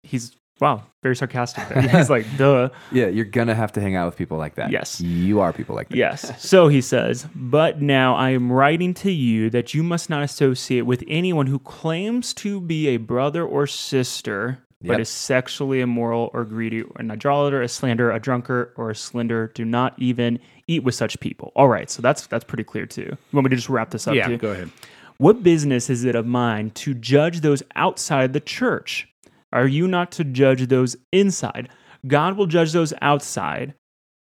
He's 0.03 0.35
wow, 0.61 0.83
very 1.01 1.15
sarcastic. 1.15 1.67
There. 1.67 1.81
He's 1.81 2.11
like, 2.11 2.25
duh. 2.37 2.69
Yeah, 2.91 3.07
you're 3.07 3.25
going 3.25 3.47
to 3.47 3.55
have 3.55 3.71
to 3.73 3.81
hang 3.81 3.95
out 3.95 4.05
with 4.05 4.15
people 4.15 4.37
like 4.37 4.53
that. 4.55 4.69
Yes. 4.69 5.01
You 5.01 5.39
are 5.39 5.51
people 5.51 5.75
like 5.75 5.89
that. 5.89 5.97
Yes. 5.97 6.31
So 6.41 6.67
he 6.67 6.79
says, 6.79 7.27
But 7.33 7.81
now 7.81 8.15
I 8.15 8.29
am 8.29 8.51
writing 8.51 8.93
to 8.95 9.11
you 9.11 9.49
that 9.49 9.73
you 9.73 9.81
must 9.81 10.11
not 10.11 10.21
associate 10.21 10.83
with 10.83 11.03
anyone 11.07 11.47
who 11.47 11.57
claims 11.57 12.35
to 12.35 12.61
be 12.61 12.89
a 12.89 12.97
brother 12.97 13.43
or 13.43 13.65
sister, 13.65 14.59
but 14.83 14.99
is 14.99 15.09
sexually 15.09 15.81
immoral 15.81 16.29
or 16.33 16.45
greedy, 16.45 16.83
or 16.83 16.95
an 16.99 17.09
idolater, 17.09 17.63
a 17.63 17.67
slanderer, 17.67 18.11
a 18.11 18.19
drunkard, 18.19 18.73
or 18.77 18.91
a 18.91 18.95
slender. 18.95 19.47
Do 19.55 19.65
not 19.65 19.95
even 19.97 20.37
eat 20.67 20.83
with 20.83 20.93
such 20.93 21.19
people. 21.19 21.51
All 21.55 21.67
right. 21.67 21.89
So 21.89 22.03
that's 22.03 22.27
that's 22.27 22.43
pretty 22.43 22.63
clear 22.63 22.85
too. 22.85 23.01
You 23.01 23.17
want 23.33 23.45
me 23.45 23.49
to 23.49 23.55
just 23.55 23.69
wrap 23.69 23.89
this 23.89 24.07
up? 24.07 24.13
yeah 24.13 24.27
too? 24.27 24.37
go 24.37 24.51
ahead 24.51 24.69
What 25.17 25.43
business 25.43 25.89
is 25.89 26.03
it 26.03 26.15
of 26.15 26.25
mine 26.25 26.71
to 26.71 26.93
judge 26.93 27.41
those 27.41 27.63
outside 27.75 28.33
the 28.33 28.39
church? 28.39 29.07
Are 29.53 29.67
you 29.67 29.87
not 29.87 30.11
to 30.13 30.23
judge 30.23 30.67
those 30.67 30.97
inside? 31.11 31.69
God 32.05 32.35
will 32.35 32.47
judge 32.47 32.73
those 32.73 32.93
outside. 33.01 33.73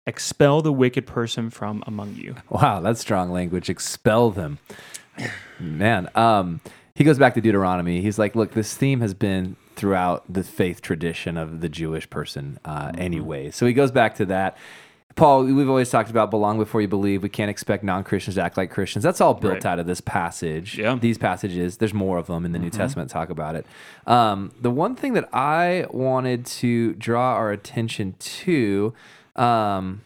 Expel 0.07 0.63
the 0.63 0.73
wicked 0.73 1.07
person 1.07 1.51
from 1.51 1.83
among 1.87 2.15
you. 2.15 2.37
Wow, 2.49 2.81
that's 2.81 3.01
strong 3.01 3.31
language. 3.31 3.69
Expel 3.69 4.31
them. 4.31 4.59
Man, 5.59 6.09
um, 6.15 6.61
he 6.95 7.05
goes 7.05 7.19
back 7.19 7.35
to 7.35 7.41
Deuteronomy. 7.41 8.01
He's 8.01 8.19
like, 8.19 8.37
look, 8.37 8.53
this 8.53 8.75
theme 8.77 9.01
has 9.01 9.13
been 9.15 9.57
throughout 9.75 10.25
the 10.33 10.45
faith 10.45 10.81
tradition 10.81 11.37
of 11.37 11.61
the 11.61 11.69
Jewish 11.69 12.09
person 12.09 12.59
uh, 12.65 12.93
anyway. 12.97 13.51
So 13.51 13.67
he 13.67 13.73
goes 13.73 13.91
back 13.91 14.15
to 14.17 14.27
that. 14.27 14.57
Paul, 15.19 15.45
we've 15.45 15.69
always 15.69 15.91
talked 15.91 16.11
about 16.11 16.31
belong 16.31 16.59
before 16.59 16.81
you 16.81 16.87
believe. 16.87 17.25
We 17.25 17.29
can't 17.29 17.51
expect 17.51 17.83
non 17.83 18.05
Christians 18.05 18.37
to 18.37 18.43
act 18.43 18.57
like 18.57 18.71
Christians. 18.71 19.03
That's 19.03 19.21
all 19.21 19.35
built 19.35 19.55
Right. 19.55 19.67
out 19.67 19.79
of 19.81 19.87
this 19.87 20.01
passage. 20.01 20.79
Yeah. 20.79 20.95
These 20.95 21.19
passages, 21.19 21.79
there's 21.79 21.93
more 21.93 22.19
of 22.19 22.29
them 22.29 22.45
in 22.45 22.53
the 22.53 22.59
New 22.59 22.71
Testament 22.71 23.11
talk 23.11 23.29
about 23.29 23.57
it. 23.57 23.67
Um, 24.07 24.53
the 24.61 24.71
one 24.71 24.95
thing 24.95 25.15
that 25.15 25.29
I 25.35 25.87
wanted 25.91 26.47
to 26.47 26.95
draw 26.95 27.35
our 27.35 27.51
attention 27.51 28.15
to, 28.19 28.95
um, 29.35 30.03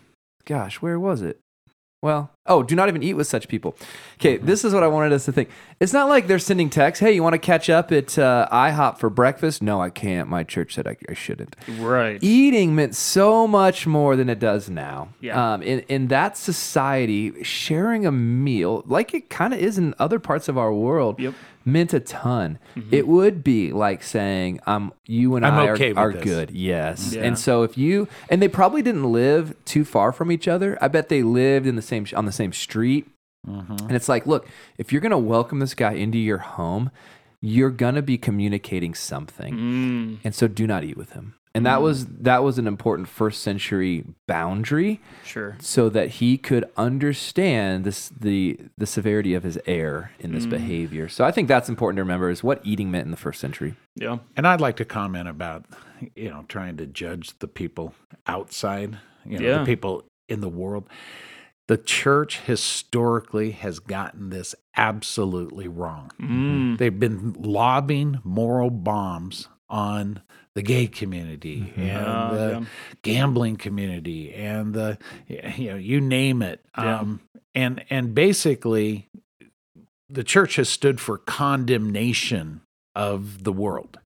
gosh, 0.47 0.81
where 0.81 0.99
was 0.99 1.21
it? 1.21 1.39
Well, 2.03 2.31
oh, 2.47 2.65
do 2.65 2.75
not 2.75 2.89
even 2.89 3.05
eat 3.05 3.15
with 3.15 3.29
such 3.29 3.47
people. 3.47 3.77
Okay, 4.15 4.37
this 4.37 4.65
is 4.65 4.75
what 4.75 4.83
I 4.83 4.89
wanted 4.89 5.13
us 5.13 5.25
to 5.27 5.33
think. 5.33 5.51
It's 5.79 5.93
not 5.93 6.09
like 6.09 6.27
they're 6.27 6.41
sending 6.41 6.69
texts. 6.69 6.99
Hey, 7.01 7.13
you 7.13 7.23
want 7.23 7.35
to 7.35 7.39
catch 7.39 7.71
up 7.71 7.93
at 7.93 8.19
uh, 8.19 8.49
IHOP 8.51 8.99
for 8.99 9.09
breakfast? 9.09 9.63
No, 9.63 9.81
I 9.81 9.89
can't. 9.89 10.29
My 10.29 10.43
church 10.43 10.75
said 10.75 10.89
I, 10.89 10.97
I 11.09 11.15
shouldn't. 11.15 11.55
Right. 11.79 12.19
Eating 12.21 12.75
meant 12.75 12.97
so 12.97 13.47
much 13.47 13.87
more 13.87 14.17
than 14.17 14.29
it 14.29 14.41
does 14.41 14.69
now. 14.69 15.11
Yeah. 15.21 15.55
Um, 15.55 15.63
in, 15.63 15.81
in 15.89 16.09
that 16.09 16.37
society, 16.37 17.45
sharing 17.45 18.05
a 18.05 18.11
meal, 18.11 18.83
like 18.87 19.15
it 19.15 19.31
kind 19.31 19.55
of 19.55 19.61
is 19.61 19.79
in 19.79 19.95
other 20.01 20.19
parts 20.19 20.49
of 20.49 20.59
our 20.59 20.73
world, 20.75 21.21
Yep. 21.21 21.35
Meant 21.65 21.93
a 21.93 22.01
ton. 22.01 22.59
Mm-hmm. 22.77 22.95
It 22.95 23.07
would 23.07 23.45
be 23.45 23.73
like 23.73 24.03
saying, 24.03 24.61
"I'm 24.67 24.93
you 25.07 25.37
and 25.37 25.47
I'm 25.47 25.55
I 25.55 25.71
okay 25.71 25.93
are, 25.93 26.11
are 26.11 26.13
good." 26.13 26.51
Yes. 26.51 27.15
Yeah. 27.15 27.23
And 27.23 27.39
so 27.39 27.63
if 27.63 27.77
you 27.79 28.09
and 28.29 28.41
they 28.43 28.49
probably 28.49 28.83
didn't 28.83 29.11
live 29.11 29.55
too 29.65 29.85
far 29.85 30.13
from 30.13 30.31
each 30.31 30.49
other. 30.49 30.79
I 30.81 30.89
bet 30.89 31.09
they 31.09 31.23
lived 31.23 31.67
in 31.67 31.77
the 31.77 31.83
same 31.83 32.07
on 32.15 32.27
the 32.27 32.33
same 32.33 32.53
street. 32.53 33.09
Mm-hmm. 33.47 33.87
And 33.87 33.93
it's 33.93 34.09
like, 34.09 34.27
look, 34.27 34.49
if 34.79 34.93
you're 34.93 35.01
going 35.01 35.11
to 35.11 35.19
welcome 35.19 35.59
this 35.59 35.75
guy 35.75 35.93
into 35.93 36.19
your 36.19 36.39
home, 36.39 36.91
you're 37.41 37.71
going 37.71 37.97
to 37.97 38.03
be 38.03 38.17
communicating 38.19 38.95
something. 38.95 39.55
Mm. 39.55 40.19
And 40.23 40.35
so 40.35 40.47
do 40.47 40.67
not 40.67 40.85
eat 40.85 40.97
with 40.97 41.13
him. 41.13 41.35
And 41.55 41.67
that 41.67 41.83
was 41.83 42.07
that 42.07 42.43
was 42.43 42.59
an 42.59 42.67
important 42.67 43.09
first 43.09 43.43
century 43.43 44.05
boundary 44.27 45.01
Sure. 45.25 45.57
so 45.61 45.89
that 45.91 46.09
he 46.09 46.39
could 46.39 46.65
understand 46.79 47.85
this 47.85 48.09
the 48.09 48.59
the 48.79 48.87
severity 48.87 49.35
of 49.35 49.43
his 49.43 49.59
error 49.67 50.13
in 50.19 50.33
this 50.33 50.47
behavior. 50.47 51.09
So 51.09 51.25
I 51.25 51.31
think 51.31 51.49
that's 51.49 51.69
important 51.69 51.97
to 51.99 52.03
remember 52.03 52.31
is 52.31 52.43
what 52.43 52.61
eating 52.65 52.91
meant 52.91 53.05
in 53.05 53.11
the 53.11 53.17
first 53.19 53.39
century. 53.41 53.75
Yeah. 53.97 54.19
And 54.37 54.47
I'd 54.47 54.61
like 54.63 54.77
to 54.77 54.85
comment 54.87 55.29
about, 55.29 55.67
you 56.17 56.31
know, 56.31 56.45
trying 56.49 56.79
to 56.79 56.87
judge 56.87 57.39
the 57.41 57.49
people 57.49 57.95
outside, 58.27 58.99
you 59.27 59.39
know, 59.39 59.47
Yeah. 59.47 59.59
the 59.59 59.67
people 59.67 60.05
in 60.29 60.41
the 60.41 60.49
world. 60.49 60.89
The 61.69 61.77
church 61.77 62.41
historically 62.41 63.51
has 63.53 63.79
gotten 63.79 64.31
this 64.31 64.55
absolutely 64.77 65.69
wrong. 65.69 66.11
Mm. 66.21 66.79
They've 66.79 66.99
been 66.99 67.35
lobbing 67.39 68.21
moral 68.25 68.71
bombs 68.71 69.49
on 69.69 70.23
the 70.55 70.63
gay 70.63 70.87
community 70.87 71.73
and 71.77 72.07
Uh, 72.07 72.35
the 72.35 72.51
yeah. 72.51 72.65
gambling 73.03 73.57
community 73.57 74.33
and 74.35 74.75
the 74.75 74.99
you 75.57 75.71
know 75.71 75.77
you 75.77 76.01
name 76.01 76.43
it. 76.43 76.61
Yeah. 76.77 77.01
um 77.01 77.21
and 77.55 77.85
and 77.91 78.15
basically 78.15 79.09
the 80.09 80.25
church 80.25 80.57
has 80.57 80.69
stood 80.69 81.01
for 81.01 81.17
condemnation 81.19 82.61
of 82.95 83.45
the 83.45 83.53
world. 83.53 83.99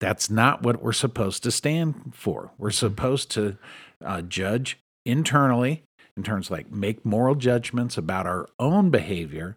That's 0.00 0.28
not 0.30 0.62
what 0.62 0.82
we're 0.82 0.92
supposed 0.92 1.42
to 1.44 1.50
stand 1.50 2.12
for. 2.14 2.50
We're 2.58 2.70
supposed 2.70 3.30
to 3.32 3.56
uh, 4.04 4.22
judge 4.22 4.78
internally 5.04 5.84
in 6.16 6.22
terms 6.24 6.50
like 6.50 6.72
make 6.72 7.04
moral 7.04 7.34
judgments 7.36 7.96
about 7.96 8.26
our 8.26 8.48
own 8.58 8.90
behavior 8.90 9.54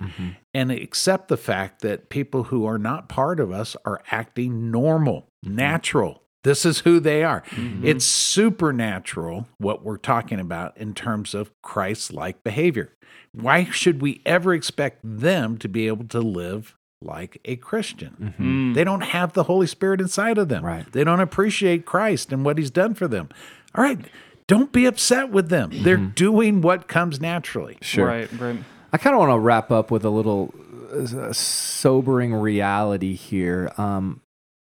and 0.53 0.71
accept 0.71 1.27
the 1.29 1.37
fact 1.37 1.81
that 1.81 2.09
people 2.09 2.43
who 2.43 2.65
are 2.65 2.77
not 2.77 3.09
part 3.09 3.39
of 3.39 3.51
us 3.51 3.75
are 3.85 4.01
acting 4.11 4.69
normal, 4.69 5.27
natural. 5.43 6.23
This 6.43 6.65
is 6.65 6.79
who 6.79 6.99
they 6.99 7.23
are. 7.23 7.41
It's 7.83 8.03
supernatural 8.03 9.47
what 9.59 9.83
we're 9.83 9.97
talking 9.97 10.39
about 10.39 10.77
in 10.77 10.93
terms 10.93 11.33
of 11.33 11.51
Christ 11.61 12.11
like 12.11 12.43
behavior. 12.43 12.91
Why 13.31 13.65
should 13.65 14.01
we 14.01 14.21
ever 14.25 14.53
expect 14.53 14.99
them 15.03 15.57
to 15.59 15.69
be 15.69 15.87
able 15.87 16.05
to 16.09 16.19
live 16.19 16.75
like 17.01 17.39
a 17.45 17.55
Christian? 17.55 18.35
Mm. 18.37 18.75
They 18.75 18.83
don't 18.83 19.01
have 19.01 19.33
the 19.33 19.43
Holy 19.43 19.67
Spirit 19.67 20.01
inside 20.01 20.37
of 20.37 20.49
them. 20.49 20.65
Right. 20.65 20.91
They 20.91 21.03
don't 21.03 21.21
appreciate 21.21 21.85
Christ 21.85 22.31
and 22.33 22.43
what 22.43 22.57
he's 22.57 22.71
done 22.71 22.93
for 22.93 23.07
them. 23.07 23.29
All 23.73 23.83
right. 23.83 23.99
Don't 24.45 24.73
be 24.73 24.85
upset 24.85 25.29
with 25.29 25.47
them. 25.47 25.69
They're 25.71 25.95
doing 25.95 26.59
what 26.61 26.89
comes 26.89 27.21
naturally. 27.21 27.77
Sure. 27.81 28.05
Right. 28.05 28.29
Right. 28.33 28.59
I 28.91 28.97
kind 28.97 29.15
of 29.15 29.19
want 29.19 29.31
to 29.31 29.39
wrap 29.39 29.71
up 29.71 29.89
with 29.89 30.03
a 30.03 30.09
little 30.09 30.53
uh, 30.93 31.31
sobering 31.31 32.33
reality 32.33 33.15
here. 33.15 33.71
Um, 33.77 34.21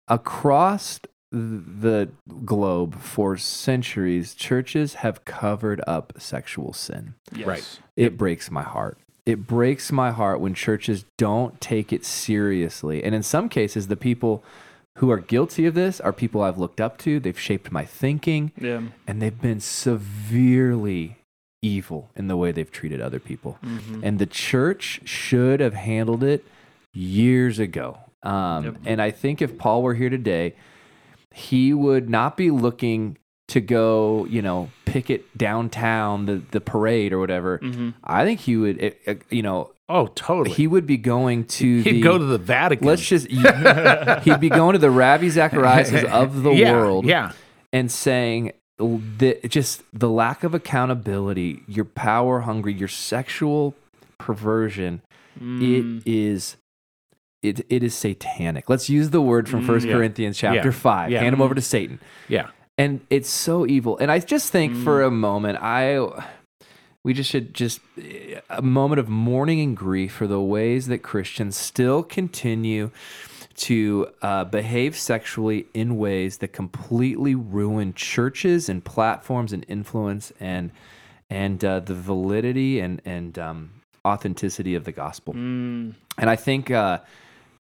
across 0.08 1.00
the 1.30 2.08
globe 2.44 3.00
for 3.00 3.36
centuries, 3.36 4.34
churches 4.34 4.94
have 4.94 5.24
covered 5.24 5.80
up 5.86 6.12
sexual 6.18 6.72
sin. 6.72 7.14
Yes. 7.34 7.46
Right. 7.46 7.80
It 7.96 8.16
breaks 8.16 8.50
my 8.50 8.62
heart. 8.62 8.98
It 9.26 9.46
breaks 9.46 9.90
my 9.90 10.10
heart 10.10 10.38
when 10.40 10.54
churches 10.54 11.04
don't 11.16 11.60
take 11.60 11.92
it 11.92 12.04
seriously. 12.04 13.02
And 13.02 13.14
in 13.14 13.22
some 13.22 13.48
cases, 13.48 13.88
the 13.88 13.96
people 13.96 14.44
who 14.98 15.10
are 15.10 15.18
guilty 15.18 15.66
of 15.66 15.74
this 15.74 16.00
are 16.00 16.12
people 16.12 16.42
I've 16.42 16.58
looked 16.58 16.80
up 16.80 16.98
to. 16.98 17.18
They've 17.18 17.38
shaped 17.38 17.72
my 17.72 17.84
thinking, 17.84 18.52
Yeah. 18.60 18.82
and 19.08 19.20
they've 19.20 19.40
been 19.40 19.60
severely 19.60 21.16
evil 21.62 22.10
in 22.14 22.28
the 22.28 22.36
way 22.36 22.52
they've 22.52 22.70
treated 22.70 23.00
other 23.00 23.18
people. 23.18 23.58
Mm-hmm. 23.64 24.00
And 24.04 24.18
the 24.18 24.26
church 24.26 25.00
should 25.04 25.60
have 25.60 25.74
handled 25.74 26.22
it 26.22 26.44
years 26.92 27.58
ago. 27.58 27.98
Um, 28.24 28.64
Yep. 28.64 28.76
And 28.86 29.02
I 29.02 29.10
think 29.10 29.40
if 29.42 29.58
Paul 29.58 29.82
were 29.82 29.94
here 29.94 30.10
today, 30.10 30.54
he 31.32 31.72
would 31.74 32.08
not 32.08 32.36
be 32.36 32.50
looking 32.50 33.18
to 33.48 33.60
go, 33.60 34.24
you 34.30 34.40
know, 34.40 34.70
picket 34.86 35.36
downtown 35.36 36.26
the, 36.26 36.42
the 36.50 36.60
parade 36.60 37.12
or 37.12 37.18
whatever. 37.18 37.58
Mm-hmm. 37.58 37.90
I 38.02 38.24
think 38.24 38.40
he 38.40 38.56
would, 38.56 38.80
it, 38.82 39.00
it- 39.04 39.22
you 39.30 39.42
know, 39.42 39.70
Oh, 39.86 40.06
totally. 40.06 40.54
he 40.56 40.66
would 40.66 40.86
be 40.86 40.96
going 40.96 41.44
to 41.44 41.82
the. 41.82 41.90
He'd 41.92 42.00
go 42.00 42.16
to 42.16 42.24
the 42.24 42.38
Vatican. 42.38 42.86
Let's 42.86 43.06
just. 43.06 43.26
he'd 44.22 44.40
be 44.40 44.48
going 44.48 44.72
to 44.72 44.78
the 44.78 44.90
Ravi 44.90 45.28
Zachariases 45.28 46.04
of 46.10 46.42
the 46.42 46.52
yeah, 46.52 46.72
world 46.72 47.04
Yeah. 47.04 47.32
and 47.70 47.92
saying 47.92 48.52
the 48.78 49.38
just 49.46 49.82
the 49.92 50.08
lack 50.08 50.42
of 50.42 50.54
accountability, 50.54 51.64
your 51.68 51.84
power 51.84 52.40
hungry, 52.40 52.72
your 52.72 52.88
sexual 52.88 53.74
perversion, 54.16 55.02
Mm. 55.38 55.60
it 56.00 56.10
is 56.10 56.56
it 57.44 57.66
it 57.68 57.82
is 57.82 57.94
satanic. 57.94 58.68
Let's 58.68 58.88
use 58.88 59.10
the 59.10 59.20
word 59.20 59.48
from 59.48 59.64
First 59.66 59.86
Mm, 59.86 59.90
yeah. 59.90 59.94
Corinthians 59.96 60.38
chapter 60.38 60.68
Yeah. 60.70 60.74
5. 60.74 61.10
Yeah. 61.10 61.20
Hand 61.20 61.32
them 61.34 61.42
over 61.42 61.54
to 61.54 61.60
Satan. 61.60 62.00
Yeah. 62.28 62.48
And 62.76 63.00
it's 63.10 63.28
so 63.28 63.66
evil. 63.66 63.96
And 63.98 64.10
I 64.10 64.18
just 64.18 64.50
think 64.50 64.74
for 64.76 65.00
Mm. 65.02 65.06
a 65.06 65.10
moment 65.10 65.58
I 65.62 65.98
we 67.04 67.12
just 67.12 67.30
should 67.30 67.52
just 67.54 67.80
a 68.48 68.62
moment 68.62 68.98
of 68.98 69.08
mourning 69.08 69.60
and 69.60 69.76
grief 69.76 70.12
for 70.12 70.26
the 70.26 70.40
ways 70.40 70.86
that 70.86 71.02
Christians 71.02 71.54
still 71.56 72.02
continue 72.02 72.90
to 73.56 74.08
uh, 74.22 74.44
behave 74.44 74.96
sexually 74.98 75.66
in 75.74 75.96
ways 75.96 76.38
that 76.38 76.48
completely 76.52 77.34
ruin 77.34 77.92
churches 77.94 78.68
and 78.68 78.84
platforms 78.84 79.52
and 79.52 79.64
influence 79.68 80.32
and 80.40 80.70
and 81.30 81.64
uh, 81.64 81.78
the 81.80 81.94
validity 81.94 82.80
and 82.80 83.00
and 83.04 83.38
um, 83.38 83.70
authenticity 84.04 84.74
of 84.74 84.84
the 84.84 84.92
gospel. 84.92 85.34
Mm. 85.34 85.94
And 86.18 86.30
I 86.30 86.36
think, 86.36 86.70
uh, 86.70 86.98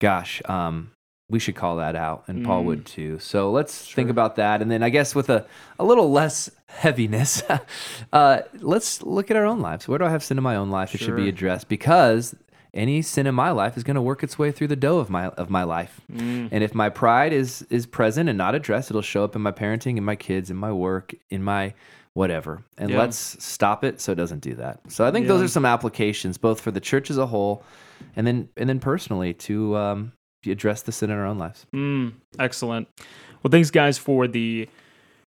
gosh, 0.00 0.42
um, 0.46 0.90
we 1.28 1.38
should 1.38 1.54
call 1.54 1.76
that 1.76 1.94
out, 1.94 2.24
and 2.26 2.44
Paul 2.44 2.62
Mm. 2.62 2.66
would 2.66 2.86
too. 2.86 3.18
So 3.20 3.52
let's 3.52 3.86
think 3.92 4.10
about 4.10 4.34
that, 4.36 4.60
and 4.60 4.68
then 4.70 4.82
I 4.82 4.88
guess 4.88 5.14
with 5.14 5.30
a, 5.30 5.46
a 5.78 5.84
little 5.84 6.10
less 6.10 6.50
heaviness, 6.66 7.42
uh, 8.12 8.40
let's 8.60 9.02
look 9.02 9.30
at 9.30 9.36
our 9.36 9.44
own 9.46 9.60
lives. 9.60 9.86
Where 9.86 9.98
do 9.98 10.04
I 10.04 10.10
have 10.10 10.24
sin 10.24 10.38
in 10.38 10.42
my 10.44 10.56
own 10.56 10.70
life 10.70 10.90
that 10.92 10.98
should 10.98 11.14
be 11.16 11.28
addressed? 11.28 11.68
Because 11.68 12.34
any 12.74 13.02
sin 13.02 13.26
in 13.28 13.34
my 13.34 13.50
life 13.52 13.76
is 13.76 13.84
going 13.84 13.94
to 13.96 14.02
work 14.02 14.22
its 14.24 14.38
way 14.38 14.50
through 14.50 14.68
the 14.68 14.76
dough 14.76 14.98
of 14.98 15.08
my 15.10 15.26
of 15.28 15.50
my 15.50 15.62
life. 15.62 16.00
Mm. 16.12 16.48
And 16.50 16.64
if 16.64 16.74
my 16.74 16.88
pride 16.88 17.32
is 17.32 17.62
is 17.70 17.86
present 17.86 18.28
and 18.28 18.36
not 18.38 18.54
addressed, 18.56 18.90
it'll 18.90 19.02
show 19.02 19.22
up 19.22 19.36
in 19.36 19.42
my 19.42 19.52
parenting, 19.52 19.96
in 19.98 20.04
my 20.04 20.16
kids, 20.16 20.50
in 20.50 20.56
my 20.56 20.72
work, 20.72 21.14
in 21.30 21.42
my 21.44 21.74
whatever. 22.14 22.62
And 22.76 22.90
Yeah. 22.90 22.98
let's 22.98 23.36
stop 23.44 23.84
it 23.84 24.00
so 24.00 24.12
it 24.12 24.16
doesn't 24.16 24.40
do 24.40 24.54
that. 24.54 24.80
So 24.88 25.06
I 25.06 25.12
think 25.12 25.28
those 25.28 25.42
are 25.42 25.48
some 25.48 25.64
applications 25.64 26.38
both 26.38 26.60
for 26.60 26.72
the 26.72 26.80
church 26.80 27.08
as 27.10 27.18
a 27.18 27.26
whole 27.26 27.62
and 28.16 28.26
then 28.26 28.48
and 28.56 28.68
then 28.68 28.80
personally 28.80 29.34
to 29.34 29.76
um, 29.76 30.12
address 30.46 30.82
the 30.82 30.92
sin 30.92 31.10
in 31.10 31.18
our 31.18 31.26
own 31.26 31.38
lives. 31.38 31.66
Mm, 31.74 32.14
excellent. 32.38 32.88
Well, 33.42 33.50
thanks, 33.50 33.70
guys, 33.70 33.98
for 33.98 34.28
the 34.28 34.68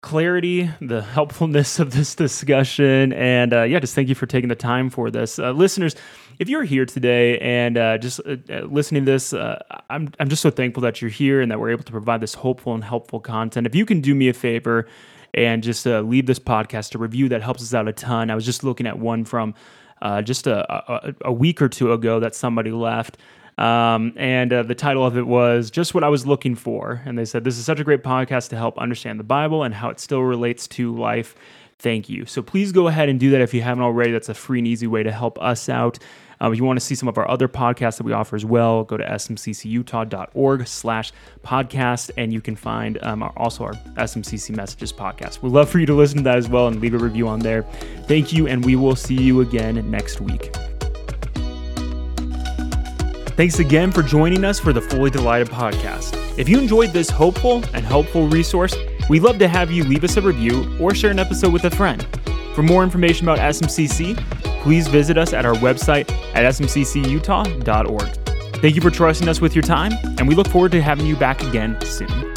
clarity, 0.02 0.70
the 0.80 1.02
helpfulness 1.16 1.78
of 1.78 1.92
this 1.92 2.14
discussion, 2.14 3.12
and 3.12 3.52
uh, 3.52 3.62
yeah, 3.62 3.78
just 3.78 3.94
thank 3.94 4.08
you 4.08 4.14
for 4.14 4.26
taking 4.26 4.48
the 4.48 4.54
time 4.54 4.90
for 4.90 5.10
this, 5.10 5.38
uh, 5.38 5.50
listeners. 5.52 5.96
If 6.38 6.48
you're 6.48 6.64
here 6.64 6.84
today 6.84 7.38
and 7.38 7.78
uh, 7.78 7.98
just 7.98 8.20
uh, 8.20 8.36
uh, 8.50 8.62
listening 8.62 9.04
to 9.04 9.12
this, 9.12 9.32
uh, 9.32 9.62
I'm 9.88 10.10
I'm 10.18 10.28
just 10.28 10.42
so 10.42 10.50
thankful 10.50 10.82
that 10.82 11.00
you're 11.00 11.10
here 11.10 11.40
and 11.40 11.50
that 11.50 11.60
we're 11.60 11.70
able 11.70 11.84
to 11.84 11.92
provide 11.92 12.20
this 12.20 12.34
hopeful 12.34 12.74
and 12.74 12.84
helpful 12.84 13.20
content. 13.20 13.66
If 13.66 13.74
you 13.74 13.86
can 13.86 14.00
do 14.00 14.14
me 14.14 14.28
a 14.28 14.34
favor 14.34 14.86
and 15.32 15.62
just 15.62 15.86
leave 15.86 16.26
this 16.26 16.38
podcast 16.38 16.94
a 16.94 16.98
review, 16.98 17.28
that 17.30 17.42
helps 17.42 17.62
us 17.62 17.74
out 17.74 17.88
a 17.88 17.92
ton. 17.92 18.30
I 18.30 18.34
was 18.34 18.44
just 18.44 18.62
looking 18.62 18.86
at 18.86 18.98
one 18.98 19.24
from 19.24 19.54
uh, 20.02 20.22
just 20.22 20.46
a, 20.46 20.92
a, 20.92 21.14
a 21.26 21.32
week 21.32 21.62
or 21.62 21.68
two 21.68 21.92
ago 21.92 22.20
that 22.20 22.34
somebody 22.34 22.70
left. 22.70 23.18
Um, 23.56 24.12
and 24.16 24.52
uh, 24.52 24.62
the 24.64 24.74
title 24.74 25.06
of 25.06 25.16
it 25.16 25.26
was 25.26 25.70
just 25.70 25.94
what 25.94 26.02
I 26.02 26.08
was 26.08 26.26
looking 26.26 26.54
for. 26.54 27.02
And 27.04 27.16
they 27.16 27.24
said, 27.24 27.44
This 27.44 27.58
is 27.58 27.64
such 27.64 27.80
a 27.80 27.84
great 27.84 28.02
podcast 28.02 28.48
to 28.50 28.56
help 28.56 28.78
understand 28.78 29.20
the 29.20 29.24
Bible 29.24 29.62
and 29.62 29.74
how 29.74 29.90
it 29.90 30.00
still 30.00 30.22
relates 30.22 30.66
to 30.68 30.94
life. 30.94 31.34
Thank 31.78 32.08
you. 32.08 32.24
So 32.26 32.42
please 32.42 32.72
go 32.72 32.88
ahead 32.88 33.08
and 33.08 33.20
do 33.20 33.30
that 33.30 33.40
if 33.40 33.52
you 33.54 33.62
haven't 33.62 33.84
already. 33.84 34.12
That's 34.12 34.28
a 34.28 34.34
free 34.34 34.58
and 34.58 34.68
easy 34.68 34.86
way 34.86 35.02
to 35.02 35.12
help 35.12 35.40
us 35.40 35.68
out. 35.68 35.98
Um, 36.44 36.52
if 36.52 36.58
you 36.58 36.64
want 36.66 36.78
to 36.78 36.84
see 36.84 36.94
some 36.94 37.08
of 37.08 37.16
our 37.16 37.26
other 37.26 37.48
podcasts 37.48 37.96
that 37.96 38.02
we 38.02 38.12
offer 38.12 38.36
as 38.36 38.44
well, 38.44 38.84
go 38.84 38.98
to 38.98 39.04
smccutah.org 39.04 40.66
slash 40.66 41.10
podcast, 41.42 42.10
and 42.18 42.34
you 42.34 42.42
can 42.42 42.54
find 42.54 43.02
um, 43.02 43.22
our, 43.22 43.32
also 43.38 43.64
our 43.64 43.72
SMCC 43.96 44.54
Messages 44.54 44.92
podcast. 44.92 45.40
We'd 45.40 45.52
love 45.52 45.70
for 45.70 45.78
you 45.78 45.86
to 45.86 45.94
listen 45.94 46.18
to 46.18 46.24
that 46.24 46.36
as 46.36 46.46
well 46.46 46.68
and 46.68 46.82
leave 46.82 46.92
a 46.92 46.98
review 46.98 47.28
on 47.28 47.38
there. 47.38 47.62
Thank 48.08 48.34
you, 48.34 48.46
and 48.46 48.62
we 48.62 48.76
will 48.76 48.94
see 48.94 49.14
you 49.14 49.40
again 49.40 49.90
next 49.90 50.20
week. 50.20 50.54
Thanks 53.38 53.58
again 53.58 53.90
for 53.90 54.02
joining 54.02 54.44
us 54.44 54.60
for 54.60 54.74
the 54.74 54.82
Fully 54.82 55.10
Delighted 55.10 55.48
podcast. 55.48 56.38
If 56.38 56.46
you 56.46 56.58
enjoyed 56.58 56.90
this 56.90 57.08
hopeful 57.08 57.64
and 57.72 57.86
helpful 57.86 58.28
resource, 58.28 58.76
we'd 59.08 59.22
love 59.22 59.38
to 59.38 59.48
have 59.48 59.70
you 59.70 59.82
leave 59.82 60.04
us 60.04 60.18
a 60.18 60.20
review 60.20 60.76
or 60.78 60.94
share 60.94 61.10
an 61.10 61.18
episode 61.18 61.54
with 61.54 61.64
a 61.64 61.70
friend. 61.70 62.06
For 62.54 62.62
more 62.62 62.84
information 62.84 63.28
about 63.28 63.38
SMCC, 63.38 64.16
please 64.62 64.86
visit 64.88 65.18
us 65.18 65.32
at 65.32 65.44
our 65.44 65.54
website 65.54 66.10
at 66.34 66.44
smccutah.org. 66.54 68.24
Thank 68.60 68.76
you 68.76 68.80
for 68.80 68.90
trusting 68.90 69.28
us 69.28 69.40
with 69.40 69.54
your 69.54 69.62
time, 69.62 69.92
and 70.18 70.28
we 70.28 70.34
look 70.34 70.48
forward 70.48 70.72
to 70.72 70.80
having 70.80 71.06
you 71.06 71.16
back 71.16 71.42
again 71.42 71.78
soon. 71.82 72.33